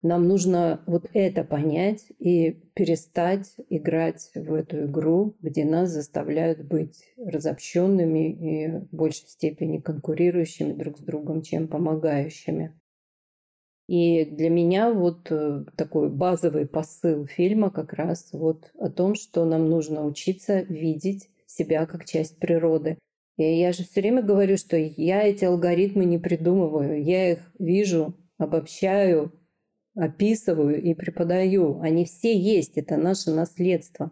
нам 0.04 0.28
нужно 0.28 0.84
вот 0.86 1.10
это 1.14 1.46
понять 1.46 2.06
и 2.20 2.52
перестать 2.74 3.56
играть 3.70 4.32
в 4.36 4.54
эту 4.54 4.86
игру, 4.86 5.36
где 5.42 5.64
нас 5.64 5.90
заставляют 5.90 6.62
быть 6.66 7.06
разобщенными 7.18 8.32
и 8.32 8.68
в 8.68 8.96
большей 8.96 9.30
степени 9.30 9.80
конкурирующими 9.80 10.74
друг 10.74 11.00
с 11.00 11.02
другом, 11.02 11.42
чем 11.42 11.70
помогающими. 11.70 12.78
И 13.88 14.26
для 14.26 14.50
меня 14.50 14.92
вот 14.92 15.28
э, 15.32 15.66
такой 15.78 16.10
базовый 16.10 16.68
посыл 16.68 17.26
фильма 17.26 17.70
как 17.70 17.94
раз 17.94 18.30
вот 18.34 18.72
о 18.80 18.90
том, 18.90 19.16
что 19.16 19.46
нам 19.46 19.70
нужно 19.70 20.06
учиться 20.06 20.62
видеть 20.62 21.30
себя 21.48 21.86
как 21.86 22.06
часть 22.06 22.40
природы. 22.40 22.98
И 23.38 23.44
я 23.44 23.72
же 23.72 23.84
все 23.84 24.02
время 24.02 24.22
говорю, 24.22 24.58
что 24.58 24.78
я 24.78 25.24
эти 25.24 25.46
алгоритмы 25.46 26.06
не 26.06 26.18
придумываю, 26.18 27.02
я 27.04 27.32
их 27.32 27.52
вижу, 27.58 28.16
обобщаю, 28.38 29.32
описываю 29.96 30.82
и 30.82 30.94
преподаю. 30.94 31.80
Они 31.80 32.06
все 32.06 32.38
есть, 32.38 32.78
это 32.78 32.98
наше 32.98 33.32
наследство. 33.32 34.12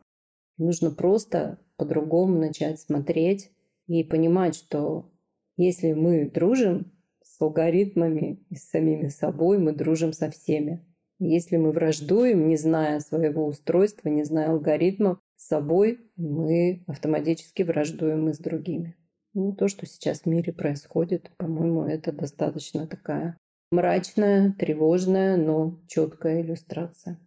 Нужно 0.58 0.92
просто 0.92 1.60
по-другому 1.78 2.38
начать 2.38 2.80
смотреть 2.80 3.52
и 3.88 4.04
понимать, 4.04 4.56
что 4.56 5.12
если 5.58 5.94
мы 5.94 6.30
дружим 6.30 6.92
с 7.24 7.42
алгоритмами 7.42 8.46
и 8.50 8.56
с 8.56 8.70
самими 8.70 9.08
собой, 9.08 9.58
мы 9.58 9.74
дружим 9.74 10.14
со 10.14 10.30
всеми. 10.30 10.86
Если 11.20 11.58
мы 11.58 11.72
враждуем, 11.72 12.48
не 12.48 12.58
зная 12.58 13.00
своего 13.00 13.46
устройства, 13.46 14.10
не 14.10 14.24
зная 14.24 14.50
алгоритмов, 14.52 15.20
с 15.36 15.48
собой 15.48 16.00
мы 16.16 16.84
автоматически 16.88 17.64
враждуем 17.64 18.30
и 18.30 18.34
с 18.34 18.40
другими. 18.40 18.96
Ну, 19.34 19.54
то, 19.54 19.68
что 19.68 19.86
сейчас 19.86 20.22
в 20.22 20.26
мире 20.26 20.52
происходит, 20.52 21.32
по-моему, 21.38 21.84
это 21.84 22.12
достаточно 22.12 22.88
такая 22.88 23.38
Мрачная, 23.74 24.54
тревожная, 24.60 25.38
но 25.38 25.80
четкая 25.88 26.42
иллюстрация. 26.42 27.18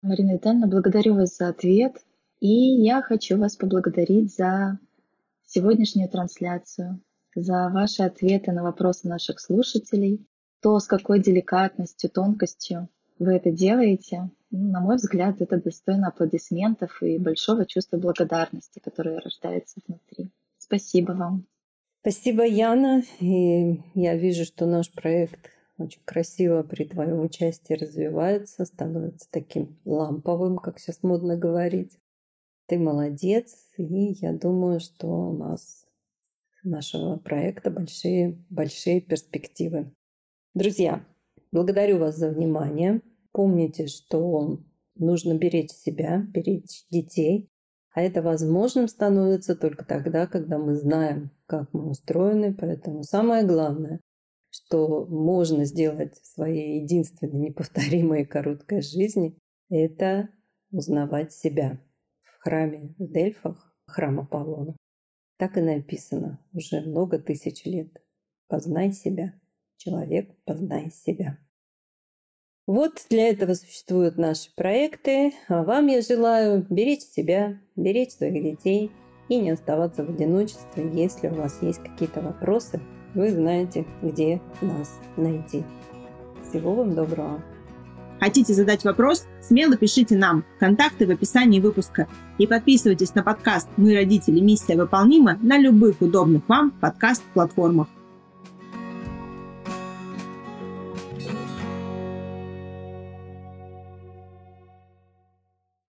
Марина 0.00 0.32
Витальевна, 0.32 0.66
благодарю 0.66 1.16
вас 1.16 1.36
за 1.36 1.48
ответ. 1.48 1.96
И 2.40 2.48
я 2.48 3.02
хочу 3.02 3.36
вас 3.36 3.54
поблагодарить 3.56 4.34
за 4.34 4.78
сегодняшнюю 5.44 6.08
трансляцию, 6.08 7.02
за 7.34 7.68
ваши 7.68 8.02
ответы 8.02 8.52
на 8.52 8.62
вопросы 8.62 9.06
наших 9.06 9.38
слушателей, 9.38 10.26
то, 10.62 10.78
с 10.78 10.86
какой 10.86 11.20
деликатностью, 11.20 12.08
тонкостью 12.08 12.88
вы 13.18 13.34
это 13.34 13.50
делаете. 13.50 14.30
На 14.50 14.80
мой 14.80 14.96
взгляд, 14.96 15.42
это 15.42 15.60
достойно 15.60 16.08
аплодисментов 16.08 17.02
и 17.02 17.18
большого 17.18 17.66
чувства 17.66 17.98
благодарности, 17.98 18.78
которое 18.78 19.20
рождается 19.20 19.80
внутри. 19.86 20.30
Спасибо 20.66 21.12
вам. 21.12 21.46
Спасибо, 22.00 22.44
Яна. 22.44 23.02
И 23.20 23.80
я 23.94 24.16
вижу, 24.16 24.44
что 24.44 24.66
наш 24.66 24.90
проект 24.92 25.50
очень 25.78 26.00
красиво 26.04 26.64
при 26.64 26.84
твоем 26.84 27.20
участии 27.20 27.74
развивается, 27.74 28.64
становится 28.64 29.28
таким 29.30 29.78
ламповым, 29.84 30.58
как 30.58 30.80
сейчас 30.80 31.04
модно 31.04 31.36
говорить. 31.36 31.98
Ты 32.66 32.78
молодец, 32.78 33.54
и 33.76 34.16
я 34.20 34.32
думаю, 34.32 34.80
что 34.80 35.06
у 35.06 35.36
нас 35.36 35.86
нашего 36.64 37.16
проекта 37.16 37.70
большие, 37.70 38.36
большие 38.50 39.00
перспективы. 39.00 39.92
Друзья, 40.54 41.06
благодарю 41.52 41.98
вас 41.98 42.16
за 42.16 42.30
внимание. 42.30 43.02
Помните, 43.30 43.86
что 43.86 44.58
нужно 44.96 45.34
беречь 45.34 45.70
себя, 45.70 46.26
беречь 46.28 46.86
детей, 46.90 47.48
а 47.96 48.02
это 48.02 48.20
возможным 48.20 48.88
становится 48.88 49.56
только 49.56 49.82
тогда, 49.82 50.26
когда 50.26 50.58
мы 50.58 50.74
знаем, 50.74 51.30
как 51.46 51.72
мы 51.72 51.88
устроены. 51.88 52.52
Поэтому 52.54 53.02
самое 53.02 53.42
главное, 53.46 54.00
что 54.50 55.06
можно 55.06 55.64
сделать 55.64 56.14
в 56.20 56.26
своей 56.26 56.82
единственной 56.82 57.38
неповторимой 57.38 58.26
короткой 58.26 58.82
жизни, 58.82 59.38
это 59.70 60.28
узнавать 60.70 61.32
себя. 61.32 61.80
В 62.20 62.42
храме 62.42 62.94
в 62.98 63.10
Дельфах, 63.10 63.74
храм 63.86 64.20
Аполлона, 64.20 64.76
так 65.38 65.56
и 65.56 65.62
написано 65.62 66.44
уже 66.52 66.82
много 66.82 67.18
тысяч 67.18 67.64
лет. 67.64 67.96
Познай 68.46 68.92
себя. 68.92 69.32
Человек, 69.78 70.36
познай 70.44 70.90
себя. 70.90 71.38
Вот 72.66 72.94
для 73.10 73.28
этого 73.28 73.54
существуют 73.54 74.18
наши 74.18 74.50
проекты. 74.56 75.32
А 75.48 75.62
вам 75.62 75.86
я 75.86 76.02
желаю 76.02 76.66
беречь 76.68 77.02
себя, 77.02 77.60
беречь 77.76 78.10
своих 78.10 78.42
детей 78.42 78.90
и 79.28 79.36
не 79.36 79.50
оставаться 79.50 80.04
в 80.04 80.10
одиночестве. 80.10 80.90
Если 80.92 81.28
у 81.28 81.34
вас 81.34 81.58
есть 81.62 81.80
какие-то 81.80 82.20
вопросы, 82.20 82.80
вы 83.14 83.30
знаете, 83.30 83.86
где 84.02 84.40
нас 84.60 84.98
найти. 85.16 85.62
Всего 86.48 86.74
вам 86.74 86.96
доброго. 86.96 87.40
Хотите 88.18 88.52
задать 88.52 88.82
вопрос? 88.82 89.26
Смело 89.42 89.76
пишите 89.76 90.16
нам. 90.16 90.44
Контакты 90.58 91.06
в 91.06 91.10
описании 91.10 91.60
выпуска. 91.60 92.08
И 92.38 92.48
подписывайтесь 92.48 93.14
на 93.14 93.22
подкаст 93.22 93.68
«Мы 93.76 93.94
родители. 93.94 94.40
Миссия 94.40 94.76
выполнима» 94.76 95.38
на 95.40 95.56
любых 95.56 96.00
удобных 96.00 96.48
вам 96.48 96.72
подкаст-платформах. 96.72 97.86